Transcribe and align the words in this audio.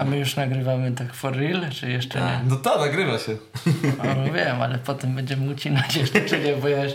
A 0.00 0.04
my 0.04 0.18
już 0.18 0.36
nagrywamy 0.36 0.92
tak 0.92 1.14
for 1.14 1.36
real, 1.36 1.70
czy 1.70 1.90
jeszcze 1.90 2.20
nie? 2.20 2.40
No 2.48 2.56
to 2.56 2.78
nagrywa 2.78 3.18
się. 3.18 3.36
No 4.26 4.32
wiem, 4.32 4.62
ale 4.62 4.78
potem 4.78 5.14
będziemy 5.14 5.52
ucinać 5.52 5.96
jeszcze, 5.96 6.20
czy 6.20 6.38
nie, 6.40 6.52
bo 6.56 6.68
ja 6.68 6.84
już, 6.84 6.92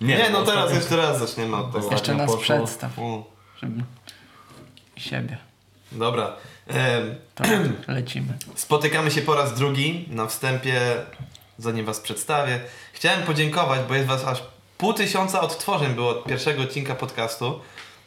Nie, 0.00 0.30
no 0.32 0.42
teraz 0.42 0.64
ostatnio- 0.64 0.74
jeszcze 0.76 0.96
raz 0.96 1.18
zaczniemy 1.18 1.56
od 1.56 1.72
tego. 1.72 1.90
jeszcze 1.92 2.14
nas 2.14 2.26
poszło. 2.26 2.42
przedstaw, 2.42 2.98
Mm. 2.98 3.22
żeby 3.62 3.82
siebie. 4.96 5.36
Dobra. 5.92 6.36
Em, 6.66 7.14
To 7.34 7.44
lecimy. 7.92 8.32
Spotykamy 8.54 9.10
się 9.10 9.22
po 9.22 9.34
raz 9.34 9.54
drugi. 9.54 10.08
Na 10.10 10.26
wstępie, 10.26 10.80
zanim 11.58 11.86
was 11.86 12.00
przedstawię, 12.00 12.60
chciałem 12.92 13.22
podziękować, 13.22 13.80
bo 13.88 13.94
jest 13.94 14.06
was 14.06 14.24
aż 14.24 14.42
pół 14.78 14.92
tysiąca 14.92 15.40
odtworzeń 15.40 15.94
było 15.94 16.10
od 16.10 16.24
pierwszego 16.24 16.62
odcinka 16.62 16.94
podcastu, 16.94 17.60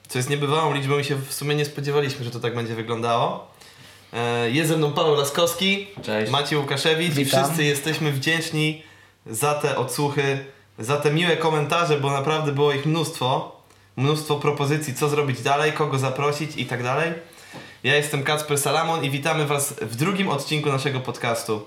co 0.07 0.19
jest 0.19 0.29
niebywałą 0.29 0.73
liczbą 0.73 0.99
i 0.99 1.03
się 1.03 1.15
w 1.15 1.33
sumie 1.33 1.55
nie 1.55 1.65
spodziewaliśmy, 1.65 2.25
że 2.25 2.31
to 2.31 2.39
tak 2.39 2.55
będzie 2.55 2.75
wyglądało. 2.75 3.50
E, 4.13 4.49
Jest 4.51 4.69
ze 4.69 4.77
mną 4.77 4.93
Paweł 4.93 5.15
Laskowski, 5.15 5.87
Cześć. 6.03 6.31
Maciej 6.31 6.59
Łukaszewicz 6.59 7.11
i 7.17 7.25
Witam. 7.25 7.43
wszyscy 7.43 7.63
jesteśmy 7.63 8.11
wdzięczni 8.11 8.83
za 9.25 9.53
te 9.53 9.77
odsłuchy, 9.77 10.45
za 10.79 10.97
te 10.97 11.11
miłe 11.13 11.38
komentarze, 11.38 11.99
bo 11.99 12.11
naprawdę 12.11 12.52
było 12.52 12.73
ich 12.73 12.85
mnóstwo. 12.85 13.61
Mnóstwo 13.97 14.35
propozycji, 14.35 14.93
co 14.95 15.09
zrobić 15.09 15.41
dalej, 15.41 15.73
kogo 15.73 15.97
zaprosić 15.99 16.57
i 16.57 16.66
tak 16.66 16.83
dalej. 16.83 17.13
Ja 17.83 17.95
jestem 17.95 18.23
Kacper 18.23 18.57
Salamon 18.57 19.03
i 19.03 19.09
witamy 19.09 19.45
Was 19.45 19.73
w 19.81 19.95
drugim 19.95 20.30
odcinku 20.30 20.69
naszego 20.69 20.99
podcastu. 20.99 21.61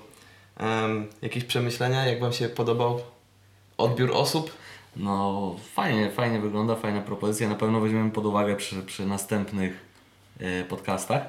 Em, 0.57 1.07
jakieś 1.21 1.43
przemyślenia, 1.43 2.05
jak 2.05 2.19
Wam 2.19 2.33
się 2.33 2.49
podobał 2.49 3.01
odbiór 3.77 4.11
osób? 4.13 4.51
No 4.95 5.55
fajnie, 5.73 6.11
fajnie 6.11 6.39
wygląda, 6.39 6.75
fajna 6.75 7.01
propozycja. 7.01 7.49
Na 7.49 7.55
pewno 7.55 7.79
weźmiemy 7.79 8.11
pod 8.11 8.25
uwagę 8.25 8.55
przy, 8.55 8.75
przy 8.83 9.05
następnych 9.05 9.79
e, 10.39 10.63
podcastach. 10.63 11.21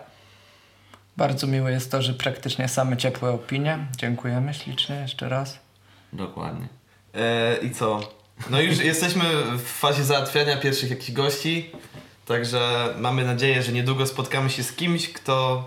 Bardzo 1.17 1.47
miłe 1.47 1.73
jest 1.73 1.91
to, 1.91 2.03
że 2.03 2.15
praktycznie 2.15 2.69
same 2.69 2.97
ciepłe 2.97 3.31
opinie. 3.31 3.87
Dziękujemy 3.97 4.55
ślicznie 4.55 4.97
jeszcze 4.97 5.29
raz. 5.29 5.59
Dokładnie. 6.13 6.69
E, 7.15 7.57
I 7.57 7.71
co? 7.71 8.01
No 8.51 8.61
już 8.61 8.79
jesteśmy 8.93 9.25
w 9.59 9.63
fazie 9.63 10.05
załatwiania 10.05 10.57
pierwszych 10.57 10.91
jakichś 10.91 11.13
gości, 11.13 11.71
także 12.27 12.95
mamy 12.99 13.25
nadzieję, 13.25 13.63
że 13.63 13.73
niedługo 13.73 14.07
spotkamy 14.07 14.51
się 14.51 14.63
z 14.63 14.73
kimś, 14.73 15.13
kto 15.13 15.65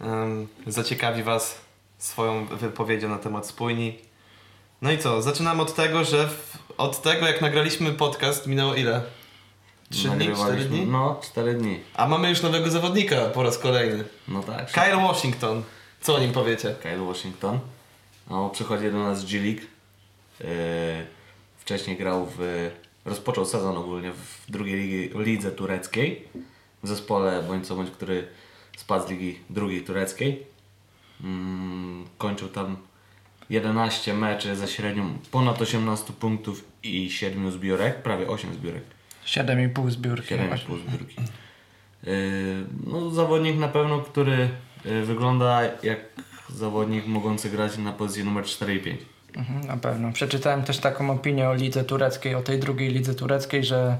em, 0.00 0.48
zaciekawi 0.66 1.22
Was 1.22 1.58
swoją 1.98 2.46
wypowiedzią 2.46 3.08
na 3.08 3.18
temat 3.18 3.46
spójni. 3.46 3.98
No 4.82 4.92
i 4.92 4.98
co? 4.98 5.22
Zaczynamy 5.22 5.62
od 5.62 5.74
tego, 5.74 6.04
że 6.04 6.28
w, 6.28 6.58
od 6.78 7.02
tego 7.02 7.26
jak 7.26 7.40
nagraliśmy 7.40 7.92
podcast 7.92 8.46
minęło 8.46 8.74
ile? 8.74 9.02
Trzy 9.92 10.08
dni? 10.08 10.28
Cztery 10.34 10.64
dni? 10.64 10.86
No, 10.86 11.20
cztery 11.22 11.54
dni. 11.54 11.80
A 11.94 12.08
mamy 12.08 12.28
już 12.28 12.42
nowego 12.42 12.70
zawodnika 12.70 13.24
po 13.24 13.42
raz 13.42 13.58
kolejny. 13.58 14.04
No 14.28 14.42
tak. 14.42 14.72
Kyle 14.72 14.96
Washington. 14.96 15.62
Co 16.00 16.14
o 16.14 16.18
nim 16.18 16.32
powiecie? 16.32 16.74
Kyle 16.82 17.04
Washington. 17.06 17.58
No, 18.30 18.50
przychodzi 18.50 18.90
do 18.90 18.98
nas 18.98 19.20
z 19.20 19.24
G-League. 19.24 19.60
E, 20.40 20.44
wcześniej 21.58 21.96
grał 21.96 22.28
w... 22.38 22.70
Rozpoczął 23.04 23.44
sezon 23.44 23.76
ogólnie 23.76 24.12
w 24.12 24.50
drugiej 24.50 24.76
ligi, 24.76 25.10
lidze 25.18 25.50
tureckiej. 25.50 26.28
W 26.82 26.88
zespole 26.88 27.42
bądź 27.42 27.66
co 27.66 27.76
bądź, 27.76 27.90
który 27.90 28.28
spadł 28.76 29.06
z 29.06 29.10
ligi 29.10 29.38
drugiej 29.50 29.84
tureckiej. 29.84 30.46
Mm, 31.24 32.04
kończył 32.18 32.48
tam 32.48 32.76
11 33.50 34.14
meczy 34.14 34.56
ze 34.56 34.68
średnią 34.68 35.18
ponad 35.30 35.62
18 35.62 36.12
punktów 36.12 36.64
i 36.82 37.10
7 37.10 37.52
zbiórek, 37.52 38.02
prawie 38.02 38.28
8 38.28 38.54
zbiórek. 38.54 38.82
7,5 39.26 39.90
zbiórki. 39.90 40.34
7,5 40.34 40.58
zbiórki. 40.58 41.16
Yy, 42.02 42.12
No, 42.86 43.10
zawodnik 43.10 43.58
na 43.58 43.68
pewno, 43.68 43.98
który 43.98 44.48
yy, 44.84 45.04
wygląda 45.04 45.62
jak 45.82 45.98
zawodnik 46.48 47.06
mogący 47.06 47.50
grać 47.50 47.78
na 47.78 47.92
pozycji 47.92 48.24
numer 48.24 48.44
4 48.44 48.74
i 48.74 48.80
5. 48.80 49.00
Mhm, 49.36 49.66
na 49.66 49.76
pewno. 49.76 50.12
Przeczytałem 50.12 50.62
też 50.62 50.78
taką 50.78 51.10
opinię 51.10 51.48
o 51.48 51.54
lidze 51.54 51.84
tureckiej, 51.84 52.34
o 52.34 52.42
tej 52.42 52.58
drugiej 52.58 52.88
lidze 52.90 53.14
tureckiej, 53.14 53.64
że 53.64 53.96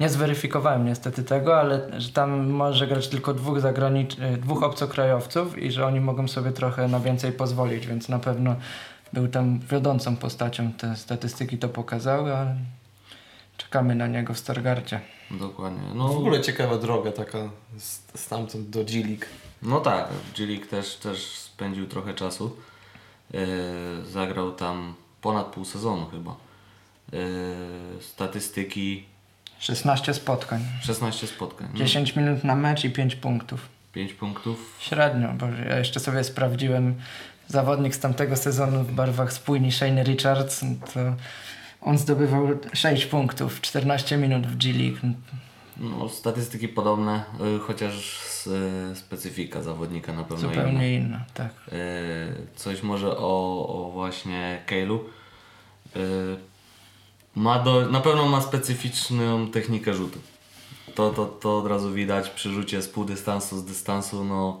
nie 0.00 0.08
zweryfikowałem 0.08 0.84
niestety 0.86 1.22
tego, 1.22 1.60
ale 1.60 2.00
że 2.00 2.08
tam 2.08 2.46
może 2.50 2.86
grać 2.86 3.08
tylko 3.08 3.34
dwóch 3.34 3.60
zagranicz... 3.60 4.18
e, 4.20 4.36
dwóch 4.36 4.62
obcokrajowców 4.62 5.58
i 5.58 5.70
że 5.72 5.86
oni 5.86 6.00
mogą 6.00 6.28
sobie 6.28 6.52
trochę 6.52 6.88
na 6.88 7.00
więcej 7.00 7.32
pozwolić, 7.32 7.86
więc 7.86 8.08
na 8.08 8.18
pewno 8.18 8.56
był 9.12 9.28
tam 9.28 9.60
wiodącą 9.70 10.16
postacią. 10.16 10.72
Te 10.72 10.96
statystyki 10.96 11.58
to 11.58 11.68
pokazały, 11.68 12.36
ale 12.36 12.56
czekamy 13.56 13.94
na 13.94 14.06
niego 14.06 14.34
w 14.34 14.38
Stargardzie. 14.38 15.00
Dokładnie. 15.30 15.88
W 15.90 15.94
No, 15.94 16.06
ogóle 16.16 16.40
ciekawa 16.40 16.78
droga 16.78 17.12
taka 17.12 17.38
z- 17.78 18.00
stamtąd 18.20 18.70
do 18.70 18.84
G-League. 18.84 19.24
no 19.62 19.80
tak, 19.80 20.08
G-League 20.36 20.66
też, 20.66 20.96
też 20.96 21.18
spędził 21.26 21.86
trochę 21.86 22.14
czasu. 22.14 22.56
Yy, 23.32 23.40
zagrał 24.10 24.52
tam 24.52 24.94
ponad 25.20 25.46
pół 25.46 25.64
sezonu 25.64 26.06
chyba. 26.06 26.36
Yy, 27.12 27.18
statystyki 28.00 29.04
16 29.58 30.14
spotkań, 30.14 30.60
16 30.82 31.26
spotkań. 31.26 31.68
No, 31.72 31.78
10 31.78 32.16
minut 32.16 32.44
na 32.44 32.54
mecz 32.56 32.84
i 32.84 32.90
5 32.90 33.16
punktów. 33.16 33.68
5 33.92 34.12
punktów. 34.12 34.76
Średnio, 34.80 35.28
bo 35.32 35.46
ja 35.46 35.78
jeszcze 35.78 36.00
sobie 36.00 36.24
sprawdziłem 36.24 36.94
zawodnik 37.48 37.94
z 37.94 37.98
tamtego 38.00 38.36
sezonu 38.36 38.84
w 38.84 38.92
barwach 38.92 39.32
spójni 39.32 39.72
Shane 39.72 40.02
Richards, 40.04 40.60
to 40.94 41.00
on 41.84 41.98
zdobywał 41.98 42.48
6 42.72 43.06
punktów, 43.06 43.60
14 43.60 44.16
minut 44.16 44.46
w 44.46 44.56
G-League. 44.56 44.98
No, 45.76 46.08
statystyki 46.08 46.68
podobne, 46.68 47.24
yy, 47.40 47.58
chociaż 47.58 48.24
yy, 48.90 48.96
specyfika 48.96 49.62
zawodnika 49.62 50.12
na 50.12 50.24
pewno 50.24 50.52
inna. 50.52 50.54
Zupełnie 50.54 50.94
inna, 50.94 51.24
tak. 51.34 51.50
E, 51.72 51.76
coś 52.56 52.82
może 52.82 53.16
o, 53.18 53.66
o 53.68 53.90
właśnie. 53.92 54.62
E, 54.70 54.86
Ma 57.36 57.58
do, 57.58 57.90
na 57.90 58.00
pewno 58.00 58.28
ma 58.28 58.40
specyficzną 58.40 59.50
technikę 59.50 59.94
rzutu. 59.94 60.18
To, 60.94 61.10
to, 61.10 61.26
to 61.26 61.58
od 61.58 61.66
razu 61.66 61.92
widać 61.92 62.30
przy 62.30 62.50
rzucie 62.50 62.82
z 62.82 62.88
pół 62.88 63.04
dystansu, 63.04 63.58
z 63.58 63.64
dystansu. 63.64 64.24
No, 64.24 64.60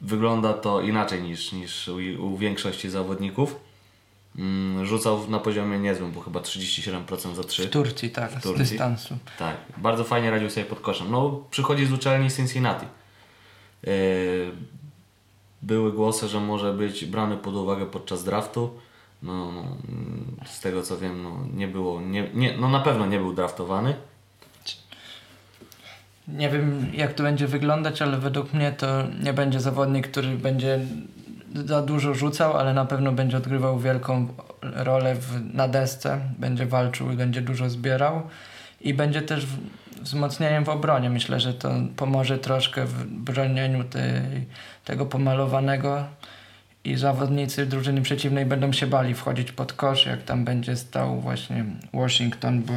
wygląda 0.00 0.52
to 0.52 0.80
inaczej 0.80 1.22
niż, 1.22 1.52
niż 1.52 1.88
u, 1.88 1.96
u 2.26 2.36
większości 2.36 2.90
zawodników. 2.90 3.56
Mm, 4.40 4.86
rzucał 4.86 5.28
na 5.28 5.38
poziomie 5.38 5.78
niezłym, 5.78 6.12
bo 6.12 6.20
chyba 6.20 6.40
37% 6.40 7.34
za 7.34 7.44
3. 7.44 7.66
W 7.66 7.70
Turcji, 7.70 8.10
tak, 8.10 8.30
z 8.30 8.42
Turcji. 8.42 8.64
dystansu. 8.64 9.18
Tak, 9.38 9.56
bardzo 9.76 10.04
fajnie 10.04 10.30
radził 10.30 10.50
sobie 10.50 10.66
pod 10.66 10.80
koszem. 10.80 11.10
No, 11.10 11.40
przychodzi 11.50 11.86
z 11.86 11.92
uczelni 11.92 12.30
Cincinnati. 12.30 12.86
Yy, 13.82 13.92
były 15.62 15.92
głosy, 15.92 16.28
że 16.28 16.40
może 16.40 16.72
być 16.72 17.04
brany 17.04 17.36
pod 17.36 17.54
uwagę 17.54 17.86
podczas 17.86 18.24
draftu. 18.24 18.70
No, 19.22 19.52
no, 19.52 19.64
z 20.46 20.60
tego 20.60 20.82
co 20.82 20.98
wiem, 20.98 21.22
no, 21.22 21.46
nie 21.54 21.68
było, 21.68 22.00
nie, 22.00 22.30
nie, 22.34 22.56
no 22.56 22.68
na 22.68 22.80
pewno 22.80 23.06
nie 23.06 23.18
był 23.18 23.32
draftowany. 23.32 23.94
Nie 26.28 26.50
wiem 26.50 26.92
jak 26.94 27.14
to 27.14 27.22
będzie 27.22 27.46
wyglądać, 27.46 28.02
ale 28.02 28.18
według 28.18 28.52
mnie 28.52 28.72
to 28.72 28.86
nie 29.22 29.32
będzie 29.32 29.60
zawodnik, 29.60 30.08
który 30.08 30.28
będzie 30.28 30.80
za 31.54 31.82
dużo 31.82 32.14
rzucał, 32.14 32.56
ale 32.56 32.74
na 32.74 32.84
pewno 32.84 33.12
będzie 33.12 33.36
odgrywał 33.36 33.78
wielką 33.78 34.28
rolę 34.62 35.14
w, 35.14 35.54
na 35.54 35.68
desce, 35.68 36.20
będzie 36.38 36.66
walczył 36.66 37.10
i 37.10 37.16
będzie 37.16 37.40
dużo 37.40 37.70
zbierał 37.70 38.22
i 38.80 38.94
będzie 38.94 39.22
też 39.22 39.46
wzmocnieniem 40.02 40.64
w 40.64 40.68
obronie. 40.68 41.10
Myślę, 41.10 41.40
że 41.40 41.54
to 41.54 41.70
pomoże 41.96 42.38
troszkę 42.38 42.84
w 42.84 43.04
bronieniu 43.06 43.84
tej, 43.84 44.22
tego 44.84 45.06
pomalowanego 45.06 46.04
i 46.84 46.96
zawodnicy 46.96 47.66
drużyny 47.66 48.02
przeciwnej 48.02 48.46
będą 48.46 48.72
się 48.72 48.86
bali 48.86 49.14
wchodzić 49.14 49.52
pod 49.52 49.72
kosz, 49.72 50.06
jak 50.06 50.22
tam 50.22 50.44
będzie 50.44 50.76
stał 50.76 51.20
właśnie 51.20 51.64
Washington, 51.94 52.62
bo 52.62 52.72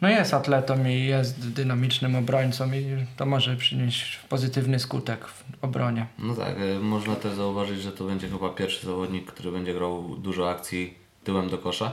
no 0.00 0.08
jest 0.08 0.34
atletą 0.34 0.84
i 0.84 1.04
jest 1.04 1.52
dynamicznym 1.52 2.16
obrońcą 2.16 2.72
i 2.72 3.06
to 3.16 3.26
może 3.26 3.56
przynieść 3.56 4.16
pozytywny 4.28 4.78
skutek 4.78 5.26
w 5.26 5.44
obronie. 5.62 6.06
No 6.18 6.34
tak, 6.34 6.60
y, 6.60 6.78
można 6.78 7.14
też 7.16 7.34
zauważyć, 7.34 7.82
że 7.82 7.92
to 7.92 8.04
będzie 8.04 8.28
chyba 8.28 8.48
pierwszy 8.48 8.86
zawodnik, 8.86 9.32
który 9.32 9.52
będzie 9.52 9.74
grał 9.74 10.16
dużo 10.16 10.50
akcji 10.50 10.94
tyłem 11.24 11.50
do 11.50 11.58
kosza. 11.58 11.92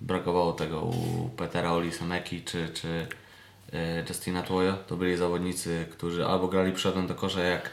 Brakowało 0.00 0.52
tego 0.52 0.80
u 0.80 1.28
Petera 1.36 1.72
Olisemeki 1.72 2.42
czy, 2.42 2.68
czy 2.74 2.88
y, 2.88 4.04
Justina 4.08 4.42
Twojo. 4.42 4.76
To 4.86 4.96
byli 4.96 5.16
zawodnicy, 5.16 5.86
którzy 5.90 6.26
albo 6.26 6.48
grali 6.48 6.72
przodem 6.72 7.06
do 7.06 7.14
kosza 7.14 7.40
jak 7.40 7.70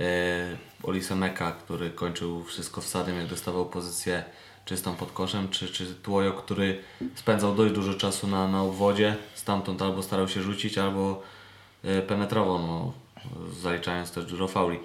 y, 0.00 0.04
Olisemeka, 0.82 1.52
który 1.52 1.90
kończył 1.90 2.44
wszystko 2.44 2.80
wsadem, 2.80 3.16
jak 3.16 3.26
dostawał 3.26 3.66
pozycję 3.66 4.24
czystą 4.66 4.96
pod 4.96 5.12
koszem, 5.12 5.48
czy, 5.48 5.68
czy 5.68 5.94
Twojo, 6.02 6.32
który 6.32 6.80
spędzał 7.14 7.54
dość 7.54 7.74
dużo 7.74 7.94
czasu 7.94 8.26
na, 8.26 8.48
na 8.48 8.62
obwodzie, 8.62 9.16
stamtąd 9.34 9.82
albo 9.82 10.02
starał 10.02 10.28
się 10.28 10.42
rzucić, 10.42 10.78
albo 10.78 11.22
y, 11.84 12.02
penetrował, 12.02 12.58
no, 12.58 12.92
zaliczając 13.62 14.10
też 14.12 14.24
dużo 14.24 14.48
fauli. 14.48 14.78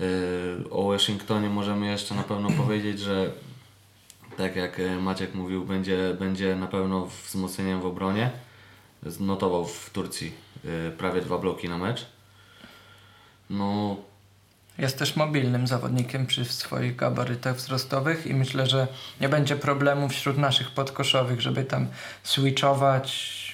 Yy, 0.00 0.70
O 0.70 0.88
Washingtonie 0.88 1.48
możemy 1.48 1.86
jeszcze 1.86 2.14
na 2.14 2.22
pewno 2.22 2.50
powiedzieć, 2.50 3.00
że 3.00 3.30
tak 4.36 4.56
jak 4.56 4.80
e, 4.80 4.96
Maciek 4.96 5.34
mówił, 5.34 5.64
będzie, 5.64 6.16
będzie 6.18 6.56
na 6.56 6.66
pewno 6.66 7.06
wzmocnieniem 7.06 7.80
w 7.80 7.86
obronie. 7.86 8.30
Znotował 9.06 9.66
w 9.66 9.90
Turcji 9.90 10.32
prawie 10.98 11.20
dwa 11.20 11.38
bloki 11.38 11.68
na 11.68 11.78
mecz. 11.78 12.06
No 13.50 13.96
Jest 14.78 14.98
też 14.98 15.16
mobilnym 15.16 15.66
zawodnikiem 15.66 16.26
przy 16.26 16.44
swoich 16.44 16.96
gabarytach 16.96 17.56
wzrostowych 17.56 18.26
i 18.26 18.34
myślę, 18.34 18.66
że 18.66 18.86
nie 19.20 19.28
będzie 19.28 19.56
problemu 19.56 20.08
wśród 20.08 20.38
naszych 20.38 20.70
podkoszowych, 20.70 21.40
żeby 21.40 21.64
tam 21.64 21.86
switchować 22.22 23.44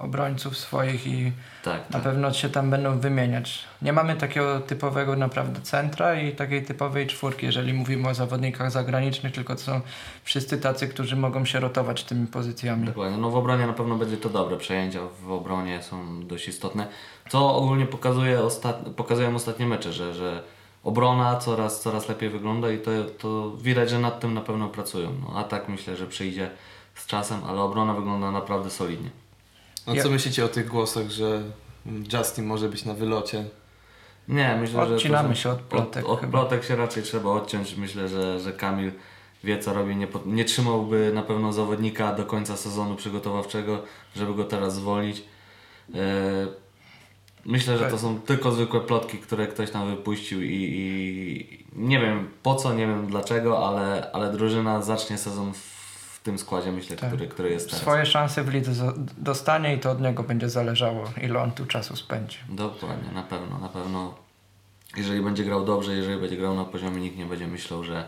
obrońców 0.00 0.58
swoich 0.58 1.06
i 1.06 1.32
tak, 1.64 1.90
na 1.90 1.92
tak. 1.92 2.02
pewno 2.02 2.32
się 2.32 2.48
tam 2.48 2.70
będą 2.70 3.00
wymieniać. 3.00 3.64
Nie 3.82 3.92
mamy 3.92 4.16
takiego 4.16 4.60
typowego 4.60 5.16
naprawdę 5.16 5.60
centra 5.60 6.20
i 6.20 6.32
takiej 6.32 6.64
typowej 6.64 7.06
czwórki, 7.06 7.46
jeżeli 7.46 7.72
mówimy 7.72 8.08
o 8.08 8.14
zawodnikach 8.14 8.70
zagranicznych, 8.70 9.32
tylko 9.32 9.54
to 9.54 9.60
są 9.60 9.80
wszyscy 10.24 10.58
tacy, 10.58 10.88
którzy 10.88 11.16
mogą 11.16 11.44
się 11.44 11.60
rotować 11.60 12.04
tymi 12.04 12.26
pozycjami. 12.26 12.86
Dokładnie. 12.86 13.18
No 13.18 13.30
w 13.30 13.36
obronie 13.36 13.66
na 13.66 13.72
pewno 13.72 13.96
będzie 13.96 14.16
to 14.16 14.28
dobre. 14.28 14.56
Przejęcia 14.56 15.00
w 15.22 15.30
obronie 15.30 15.82
są 15.82 16.26
dość 16.26 16.48
istotne. 16.48 16.86
Co 17.28 17.56
ogólnie 17.56 17.86
pokazuje 17.86 18.40
ostat... 18.40 18.76
pokazują 18.96 19.34
ostatnie 19.34 19.66
mecze, 19.66 19.92
że, 19.92 20.14
że 20.14 20.42
obrona 20.84 21.36
coraz, 21.36 21.80
coraz 21.80 22.08
lepiej 22.08 22.30
wygląda 22.30 22.70
i 22.72 22.78
to, 22.78 22.90
to 23.18 23.50
widać, 23.56 23.90
że 23.90 23.98
nad 23.98 24.20
tym 24.20 24.34
na 24.34 24.40
pewno 24.40 24.68
pracują. 24.68 25.12
No, 25.22 25.38
atak 25.38 25.68
myślę, 25.68 25.96
że 25.96 26.06
przyjdzie 26.06 26.50
z 26.94 27.06
czasem, 27.06 27.40
ale 27.48 27.60
obrona 27.60 27.94
wygląda 27.94 28.30
naprawdę 28.30 28.70
solidnie. 28.70 29.10
A 29.86 29.92
Ja- 29.94 30.02
co 30.02 30.10
myślicie 30.10 30.44
o 30.44 30.48
tych 30.48 30.68
głosach, 30.68 31.10
że 31.10 31.42
Justin 32.12 32.46
może 32.46 32.68
być 32.68 32.84
na 32.84 32.94
wylocie? 32.94 33.44
Nie, 34.28 34.56
myślę, 34.60 34.86
że. 34.86 34.94
Odcinamy 34.94 35.28
to 35.28 35.34
są- 35.34 35.40
się 35.40 35.50
od 35.50 35.60
plotek 35.60 36.08
Od, 36.08 36.24
od 36.24 36.30
plotek 36.30 36.64
się 36.64 36.76
raczej 36.76 37.02
trzeba 37.02 37.30
odciąć. 37.30 37.76
Myślę, 37.76 38.08
że, 38.08 38.40
że 38.40 38.52
Kamil 38.52 38.92
wie 39.44 39.58
co 39.58 39.72
robi. 39.74 39.96
Nie, 39.96 40.08
nie 40.26 40.44
trzymałby 40.44 41.12
na 41.14 41.22
pewno 41.22 41.52
zawodnika 41.52 42.14
do 42.14 42.24
końca 42.26 42.56
sezonu 42.56 42.96
przygotowawczego, 42.96 43.82
żeby 44.16 44.34
go 44.34 44.44
teraz 44.44 44.74
zwolnić. 44.74 45.22
E, 45.94 45.96
myślę, 47.44 47.78
że 47.78 47.90
to 47.90 47.98
są 47.98 48.20
tylko 48.20 48.52
zwykłe 48.52 48.80
plotki, 48.80 49.18
które 49.18 49.46
ktoś 49.46 49.70
tam 49.70 49.96
wypuścił 49.96 50.42
i, 50.42 50.48
i 50.52 51.64
nie 51.76 52.00
wiem 52.00 52.30
po 52.42 52.54
co, 52.54 52.74
nie 52.74 52.86
wiem 52.86 53.06
dlaczego, 53.06 53.68
ale, 53.68 54.10
ale 54.12 54.32
drużyna 54.32 54.82
zacznie 54.82 55.18
sezon 55.18 55.52
w, 55.52 55.80
tym 56.22 56.38
składzie, 56.38 56.72
myślę, 56.72 56.96
Tak. 56.96 57.08
który, 57.08 57.28
który 57.28 57.50
jest 57.50 57.66
teraz. 57.66 57.80
Swoje 57.80 58.06
szanse 58.06 58.44
w 58.44 58.48
lidze 58.48 58.92
dostanie 59.18 59.74
i 59.74 59.78
to 59.78 59.90
od 59.90 60.00
niego 60.00 60.22
będzie 60.22 60.48
zależało, 60.48 61.04
ile 61.22 61.42
on 61.42 61.52
tu 61.52 61.66
czasu 61.66 61.96
spędzi. 61.96 62.38
Dokładnie, 62.48 63.12
na 63.12 63.22
pewno, 63.22 63.58
na 63.58 63.68
pewno. 63.68 64.14
Jeżeli 64.96 65.20
będzie 65.20 65.44
grał 65.44 65.64
dobrze, 65.64 65.94
jeżeli 65.94 66.20
będzie 66.20 66.36
grał 66.36 66.56
na 66.56 66.64
poziomie, 66.64 67.00
nikt 67.00 67.16
nie 67.16 67.26
będzie 67.26 67.46
myślał, 67.46 67.84
że 67.84 68.04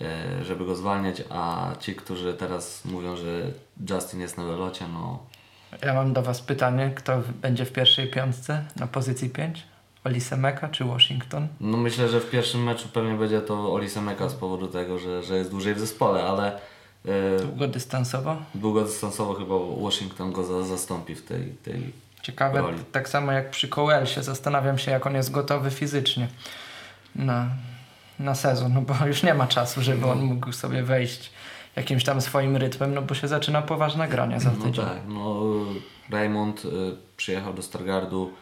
e, 0.00 0.44
żeby 0.44 0.64
go 0.64 0.74
zwalniać, 0.74 1.22
a 1.30 1.72
ci, 1.80 1.94
którzy 1.94 2.34
teraz 2.34 2.84
mówią, 2.84 3.16
że 3.16 3.52
Justin 3.90 4.20
jest 4.20 4.36
na 4.36 4.44
wylocie, 4.44 4.84
no 4.92 5.18
Ja 5.82 5.94
mam 5.94 6.12
do 6.12 6.22
Was 6.22 6.40
pytanie, 6.40 6.92
kto 6.94 7.22
będzie 7.42 7.64
w 7.64 7.72
pierwszej 7.72 8.10
piątce 8.10 8.64
na 8.76 8.86
pozycji 8.86 9.30
5? 9.30 9.62
Olisemeka 10.04 10.68
czy 10.68 10.84
Washington? 10.84 11.48
No 11.60 11.76
myślę, 11.76 12.08
że 12.08 12.20
w 12.20 12.30
pierwszym 12.30 12.62
meczu 12.62 12.88
pewnie 12.88 13.14
będzie 13.14 13.40
to 13.40 13.72
Oli 13.74 13.90
Semeka 13.90 14.28
z 14.28 14.34
powodu 14.34 14.66
tego, 14.68 14.98
że, 14.98 15.22
że 15.22 15.36
jest 15.36 15.50
dłużej 15.50 15.74
w 15.74 15.78
zespole, 15.78 16.22
ale 16.24 16.58
e, 17.06 17.40
Długodystansowo? 17.42 18.36
długodystansowo 18.54 19.34
chyba 19.34 19.54
Washington 19.82 20.32
go 20.32 20.44
za, 20.44 20.62
zastąpi 20.62 21.14
w 21.14 21.24
tej, 21.24 21.44
tej... 21.44 21.92
Ciekawe, 22.22 22.60
Roli. 22.60 22.78
tak 22.92 23.08
samo 23.08 23.32
jak 23.32 23.50
przy 23.50 23.68
Coelsie, 23.68 24.22
zastanawiam 24.22 24.78
się 24.78 24.90
jak 24.90 25.06
on 25.06 25.14
jest 25.14 25.30
gotowy 25.30 25.70
fizycznie 25.70 26.28
na, 27.14 27.46
na 28.18 28.34
sezon, 28.34 28.72
no 28.74 28.80
bo 28.82 29.06
już 29.06 29.22
nie 29.22 29.34
ma 29.34 29.46
czasu, 29.46 29.82
żeby 29.82 30.06
on 30.06 30.20
mógł 30.20 30.52
sobie 30.52 30.82
wejść 30.82 31.30
jakimś 31.78 32.04
tam 32.04 32.20
swoim 32.20 32.56
rytmem, 32.56 32.94
no 32.94 33.02
bo 33.02 33.14
się 33.14 33.28
zaczyna 33.28 33.62
poważna 33.62 34.08
grania 34.08 34.40
za 34.40 34.50
No 34.58 34.64
tydzień. 34.64 34.84
tak, 34.84 34.98
no 35.08 35.42
Raymond 36.10 36.64
y, 36.64 36.68
przyjechał 37.16 37.54
do 37.54 37.62
Stargardu, 37.62 38.32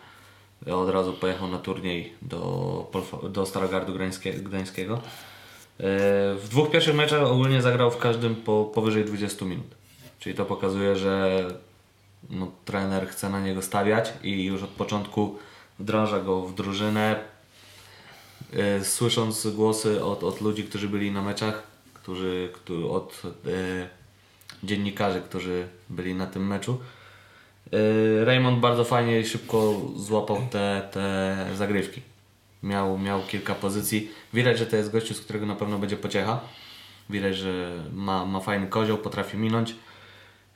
y, 0.68 0.74
od 0.74 0.88
razu 0.90 1.12
pojechał 1.12 1.48
na 1.48 1.58
turniej 1.58 2.12
do, 2.22 2.90
do 3.30 3.46
Stargardu 3.46 3.94
Gdańskie, 3.94 4.32
Gdańskiego. 4.32 4.94
Y, 4.94 5.00
W 6.36 6.46
dwóch 6.50 6.70
pierwszych 6.70 6.94
meczach 6.94 7.22
ogólnie 7.22 7.62
zagrał 7.62 7.90
w 7.90 7.98
każdym 7.98 8.34
po 8.36 8.64
powyżej 8.74 9.04
20 9.04 9.44
minut. 9.44 9.66
Czyli 10.18 10.34
to 10.34 10.44
pokazuje, 10.44 10.96
że 10.96 11.44
no, 12.30 12.50
trener 12.64 13.08
chce 13.08 13.30
na 13.30 13.40
niego 13.40 13.62
stawiać 13.62 14.12
i 14.22 14.44
już 14.44 14.62
od 14.62 14.70
początku 14.70 15.38
wdraża 15.78 16.20
go 16.20 16.42
w 16.42 16.54
drużynę. 16.54 17.16
Słysząc 18.82 19.46
głosy 19.46 20.04
od, 20.04 20.24
od 20.24 20.40
ludzi, 20.40 20.64
którzy 20.64 20.88
byli 20.88 21.10
na 21.10 21.22
meczach, 21.22 21.62
którzy, 22.06 22.50
którzy 22.52 22.86
od 22.86 23.22
y, 23.46 23.88
dziennikarzy, 24.62 25.20
którzy 25.20 25.68
byli 25.90 26.14
na 26.14 26.26
tym 26.26 26.46
meczu. 26.46 26.80
Yy, 27.72 28.24
Raymond 28.24 28.60
bardzo 28.60 28.84
fajnie 28.84 29.20
i 29.20 29.26
szybko 29.26 29.80
złapał 29.96 30.38
te, 30.50 30.88
te 30.92 31.36
zagrywki. 31.54 32.00
Miał, 32.62 32.98
miał 32.98 33.22
kilka 33.22 33.54
pozycji. 33.54 34.10
Widać, 34.34 34.58
że 34.58 34.66
to 34.66 34.76
jest 34.76 34.92
gościu, 34.92 35.14
z 35.14 35.20
którego 35.20 35.46
na 35.46 35.54
pewno 35.54 35.78
będzie 35.78 35.96
pociecha. 35.96 36.40
Widać, 37.10 37.36
że 37.36 37.72
ma, 37.92 38.26
ma 38.26 38.40
fajny 38.40 38.66
kozioł, 38.66 38.98
potrafi 38.98 39.36
minąć. 39.36 39.74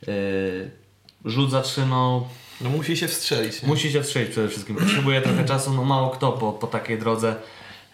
Yy, 0.07 0.71
rzut 1.25 1.51
za 1.51 1.63
trzy, 1.63 1.87
no 1.87 2.29
musi 2.61 2.97
się 2.97 3.09
wstrzelić. 3.09 3.63
Nie? 3.63 3.69
musi 3.69 3.93
się 3.93 4.05
strzelić 4.05 4.31
przede 4.31 4.49
wszystkim. 4.49 4.77
Potrzebuje 4.77 5.23
trochę 5.23 5.45
czasu, 5.45 5.73
no 5.73 5.85
mało 5.85 6.11
kto 6.11 6.33
po, 6.33 6.53
po 6.53 6.67
takiej 6.67 6.99
drodze 6.99 7.37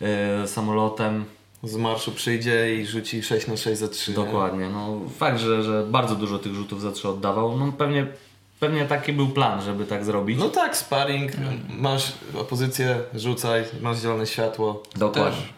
yy, 0.00 0.48
samolotem. 0.48 1.24
Z 1.62 1.76
marszu 1.76 2.12
przyjdzie 2.12 2.76
i 2.76 2.86
rzuci 2.86 3.22
6 3.22 3.46
na 3.46 3.56
6 3.56 3.80
za 3.80 3.88
3. 3.88 4.12
Dokładnie. 4.12 4.68
No, 4.68 5.00
fakt, 5.18 5.38
że, 5.38 5.62
że 5.62 5.84
bardzo 5.88 6.14
dużo 6.14 6.38
tych 6.38 6.54
rzutów 6.54 6.80
za 6.80 6.92
trzy 6.92 7.08
oddawał. 7.08 7.56
No, 7.56 7.72
pewnie, 7.72 8.06
pewnie 8.60 8.84
taki 8.84 9.12
był 9.12 9.28
plan, 9.28 9.62
żeby 9.62 9.86
tak 9.86 10.04
zrobić. 10.04 10.38
No 10.38 10.48
tak, 10.48 10.76
sparring, 10.76 11.32
masz 11.68 12.12
opozycję, 12.34 12.98
rzucaj, 13.14 13.64
masz 13.80 14.00
zielone 14.00 14.26
światło. 14.26 14.82
Dokładnie. 14.96 15.40
Też 15.40 15.56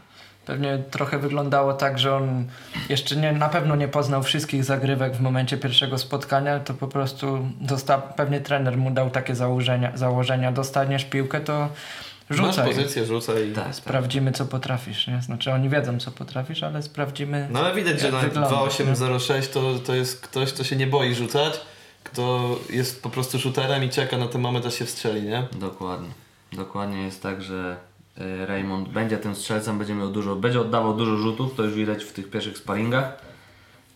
pewnie 0.49 0.79
trochę 0.91 1.19
wyglądało 1.19 1.75
tak, 1.75 1.99
że 1.99 2.15
on 2.15 2.45
jeszcze 2.89 3.17
nie, 3.17 3.33
na 3.33 3.49
pewno 3.49 3.77
nie 3.77 3.89
poznał 3.89 4.23
wszystkich 4.23 4.65
zagrywek 4.65 5.17
w 5.17 5.21
momencie 5.21 5.57
pierwszego 5.57 5.99
spotkania, 5.99 6.61
to 6.61 6.75
po 6.75 6.89
prostu 6.89 7.49
dosta, 7.61 7.99
pewnie 7.99 8.41
trener 8.41 8.77
mu 8.77 8.91
dał 8.91 9.11
takie 9.11 9.35
założenia, 9.35 9.97
założenia 9.97 10.53
dostaniesz 10.53 11.05
piłkę, 11.05 11.41
to 11.41 11.69
Masz 12.31 12.39
rzucaj. 12.39 12.69
pozycję, 12.69 13.07
rzucaj. 13.07 13.53
Tak, 13.55 13.65
tak. 13.65 13.75
Sprawdzimy, 13.75 14.33
co 14.33 14.47
potrafisz, 14.47 15.07
nie? 15.07 15.23
Znaczy, 15.23 15.53
oni 15.53 15.69
wiedzą, 15.69 15.99
co 15.99 16.11
potrafisz, 16.11 16.63
ale 16.63 16.83
sprawdzimy. 16.83 17.49
No 17.51 17.61
ale 17.61 17.75
widać, 17.75 18.01
że 18.01 18.13
na 18.13 18.19
wyglądasz, 18.19 18.53
2806 18.53 19.49
to, 19.49 19.79
to 19.79 19.95
jest 19.95 20.21
ktoś, 20.21 20.53
kto 20.53 20.65
się 20.65 20.77
nie 20.77 20.87
boi 20.87 21.15
rzucać, 21.15 21.61
kto 22.05 22.57
jest 22.71 23.03
po 23.03 23.11
prostu 23.11 23.39
shooterem 23.39 23.85
i 23.85 23.89
czeka 23.89 24.19
na 24.19 24.27
ten 24.27 24.41
moment, 24.41 24.67
aż 24.67 24.75
się 24.75 24.85
wstrzeli, 24.85 25.23
nie? 25.23 25.47
Dokładnie. 25.53 26.09
Dokładnie 26.53 27.03
jest 27.03 27.23
tak, 27.23 27.43
że 27.43 27.77
y, 28.19 28.47
Raymond 28.47 28.89
będzie 28.89 29.19
tym 29.19 29.35
strzelcem, 29.35 29.79
będzie 29.79 29.95
miał 29.95 30.11
dużo, 30.11 30.37
będzie 30.37 30.61
oddawał 30.61 30.97
dużo 30.97 31.17
rzutów, 31.17 31.55
to 31.55 31.63
już 31.63 31.75
widać 31.75 32.05
w 32.05 32.13
tych 32.13 32.31
pierwszych 32.31 32.59
sparingach. 32.59 33.19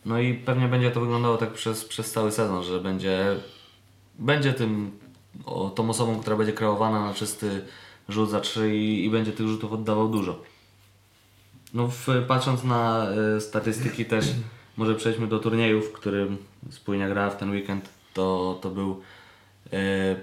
No 0.06 0.18
i 0.18 0.34
pewnie 0.34 0.68
będzie 0.68 0.90
to 0.90 1.00
wyglądało 1.00 1.36
tak 1.36 1.52
przez, 1.52 1.84
przez 1.84 2.12
cały 2.12 2.32
sezon, 2.32 2.62
że 2.62 2.80
będzie, 2.80 3.36
będzie 4.18 4.52
tym, 4.52 4.98
o, 5.46 5.70
tą 5.70 5.90
osobą, 5.90 6.20
która 6.20 6.36
będzie 6.36 6.52
kreowana 6.52 7.06
na 7.06 7.14
czysty 7.14 7.64
rzut 8.08 8.30
za 8.30 8.40
trzy 8.40 8.76
i, 8.76 9.04
i 9.04 9.10
będzie 9.10 9.32
tych 9.32 9.46
rzutów 9.48 9.72
oddawał 9.72 10.08
dużo. 10.08 10.38
No 11.74 11.88
w, 11.88 12.06
patrząc 12.28 12.64
na 12.64 13.06
y, 13.36 13.40
statystyki 13.40 14.04
też, 14.04 14.26
może 14.76 14.94
przejdźmy 14.94 15.26
do 15.26 15.38
turnieju, 15.38 15.82
w 15.82 15.92
którym 15.92 16.36
spójnia 16.70 17.08
grała 17.08 17.30
w 17.30 17.36
ten 17.36 17.50
weekend, 17.50 17.88
to, 18.14 18.58
to 18.62 18.70
był 18.70 19.00
y, 19.72 19.76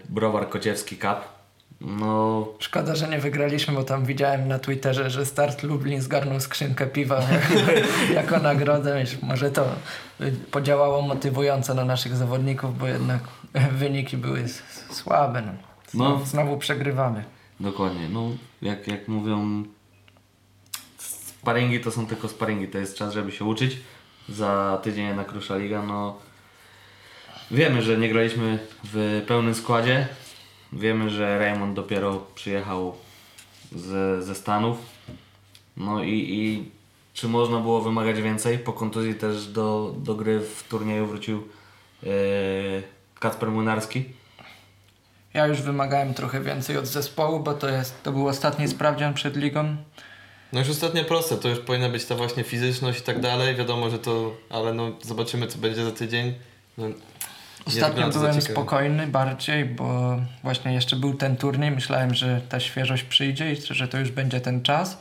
Browar 0.10 0.50
Kociewski 0.50 0.98
Cup. 0.98 1.40
No 1.82 2.48
Szkoda, 2.60 2.96
że 2.96 3.08
nie 3.08 3.20
wygraliśmy, 3.20 3.74
bo 3.74 3.84
tam 3.84 4.06
widziałem 4.06 4.48
na 4.48 4.60
Twitterze, 4.60 5.10
że 5.10 5.26
Start 5.26 5.64
Lublin 5.64 6.02
zgarnął 6.02 6.40
skrzynkę 6.40 6.88
piwa 6.88 7.22
jako 8.14 8.40
nagrodę. 8.40 9.04
Może 9.22 9.52
to 9.52 9.66
y, 10.22 10.32
podziałało 10.52 11.02
motywująco 11.02 11.74
na 11.74 11.86
naszych 11.86 12.16
zawodników, 12.16 12.78
bo 12.78 12.88
jednak 12.88 13.22
wyniki 13.72 14.18
były 14.18 14.46
słabe. 14.90 15.42
No. 15.42 15.52
Znowu, 15.92 16.20
No. 16.20 16.26
znowu 16.26 16.58
przegrywamy. 16.58 17.24
Dokładnie, 17.60 18.10
no 18.10 18.30
jak, 18.62 18.88
jak 18.88 19.08
mówią, 19.08 19.64
sparingi 20.98 21.80
to 21.80 21.92
są 21.92 22.08
tylko 22.08 22.30
sparingi, 22.30 22.68
to 22.68 22.78
jest 22.78 22.98
czas, 22.98 23.14
żeby 23.14 23.32
się 23.32 23.46
uczyć. 23.46 23.78
Za 24.30 24.80
tydzień 24.84 25.08
jednak 25.08 25.32
rusza 25.32 25.58
liga, 25.58 25.84
no 25.84 26.18
wiemy, 27.52 27.82
że 27.82 27.98
nie 27.98 28.10
graliśmy 28.10 28.60
w 28.84 29.24
pełnym 29.28 29.56
składzie. 29.56 30.08
Wiemy, 30.74 31.10
że 31.10 31.40
Raymond 31.40 31.76
dopiero 31.76 32.28
przyjechał 32.36 32.96
z, 33.72 34.24
ze 34.26 34.36
Stanów. 34.36 34.78
No 35.78 36.04
i, 36.04 36.10
i 36.12 36.72
czy 37.14 37.28
można 37.28 37.60
było 37.60 37.82
wymagać 37.82 38.22
więcej? 38.22 38.60
Po 38.60 38.74
kontuzji 38.74 39.16
też 39.16 39.48
do, 39.48 39.96
do 39.98 40.16
gry 40.16 40.40
w 40.40 40.64
turnieju 40.70 41.06
wrócił 41.06 41.48
yy, 42.04 42.10
Kacper 43.20 43.52
Młynarski. 43.52 44.04
Ja 45.40 45.48
już 45.48 45.62
wymagałem 45.62 46.14
trochę 46.14 46.42
więcej 46.42 46.78
od 46.78 46.88
zespołu, 46.88 47.40
bo 47.40 47.54
to, 47.54 47.70
jest, 47.70 48.04
to 48.04 48.12
był 48.12 48.28
ostatni 48.28 48.68
sprawdzian 48.68 49.14
przed 49.14 49.36
ligą. 49.38 49.76
No 50.54 50.60
już 50.60 50.70
ostatnio 50.70 51.04
proste, 51.04 51.38
to 51.38 51.50
już 51.50 51.60
powinna 51.60 51.90
być 51.90 52.06
ta 52.06 52.16
właśnie 52.16 52.44
fizyczność 52.44 53.00
i 53.00 53.04
tak 53.04 53.20
dalej, 53.20 53.56
wiadomo, 53.56 53.90
że 53.90 54.00
to, 54.00 54.32
ale 54.50 54.74
no 54.74 54.92
zobaczymy 55.02 55.48
co 55.48 55.58
będzie 55.58 55.86
za 55.86 55.92
tydzień. 55.92 56.34
No, 56.78 56.86
Ostatnio 57.66 58.10
byłem 58.10 58.42
spokojny 58.42 59.08
bardziej, 59.08 59.66
bo 59.66 60.20
właśnie 60.44 60.74
jeszcze 60.74 60.96
był 60.96 61.14
ten 61.14 61.38
turniej. 61.38 61.72
Myślałem, 61.72 62.14
że 62.14 62.42
ta 62.50 62.60
świeżość 62.60 63.04
przyjdzie 63.04 63.52
i 63.52 63.58
że 63.70 63.88
to 63.88 64.00
już 64.00 64.12
będzie 64.12 64.42
ten 64.42 64.62
czas, 64.62 65.00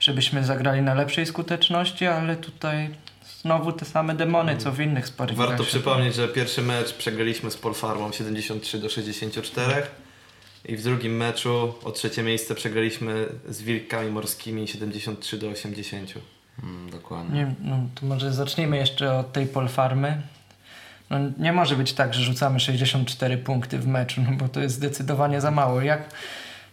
żebyśmy 0.00 0.44
zagrali 0.44 0.82
na 0.82 0.94
lepszej 0.94 1.26
skuteczności, 1.26 2.06
ale 2.06 2.36
tutaj 2.36 2.90
znowu 3.48 3.72
te 3.72 3.84
same 3.84 4.14
demony, 4.14 4.56
co 4.56 4.72
w 4.72 4.80
innych 4.80 5.06
sparingach. 5.06 5.46
Warto 5.48 5.64
przypomnieć, 5.64 6.14
że 6.14 6.28
pierwszy 6.28 6.62
mecz 6.62 6.92
przegraliśmy 6.92 7.50
z 7.50 7.56
Polfarmą 7.56 8.12
73 8.12 8.78
do 8.78 8.88
64 8.88 9.82
i 10.64 10.76
w 10.76 10.82
drugim 10.82 11.16
meczu 11.16 11.74
o 11.84 11.90
trzecie 11.90 12.22
miejsce 12.22 12.54
przegraliśmy 12.54 13.26
z 13.48 13.62
Wilkami 13.62 14.10
Morskimi 14.10 14.68
73 14.68 15.38
do 15.38 15.48
80. 15.48 16.14
Mm, 16.62 16.90
dokładnie. 16.90 17.38
Nie, 17.38 17.54
no, 17.60 17.76
to 17.94 18.06
może 18.06 18.32
zacznijmy 18.32 18.76
jeszcze 18.76 19.18
od 19.18 19.32
tej 19.32 19.46
polfarmy. 19.46 20.22
No, 21.10 21.18
nie 21.38 21.52
może 21.52 21.76
być 21.76 21.92
tak, 21.92 22.14
że 22.14 22.22
rzucamy 22.22 22.60
64 22.60 23.38
punkty 23.38 23.78
w 23.78 23.86
meczu, 23.86 24.22
no 24.30 24.36
bo 24.36 24.48
to 24.48 24.60
jest 24.60 24.74
zdecydowanie 24.74 25.40
za 25.40 25.50
mało. 25.50 25.80
Jak 25.80 26.08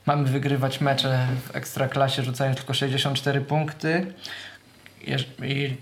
mamy 0.06 0.30
wygrywać 0.30 0.82
mecze 0.82 1.28
w 1.48 1.56
ekstraklasie 1.56 2.24
rzucając 2.24 2.58
tylko 2.58 2.74
64 2.74 3.42
punkty 3.42 4.14
i 5.42 5.76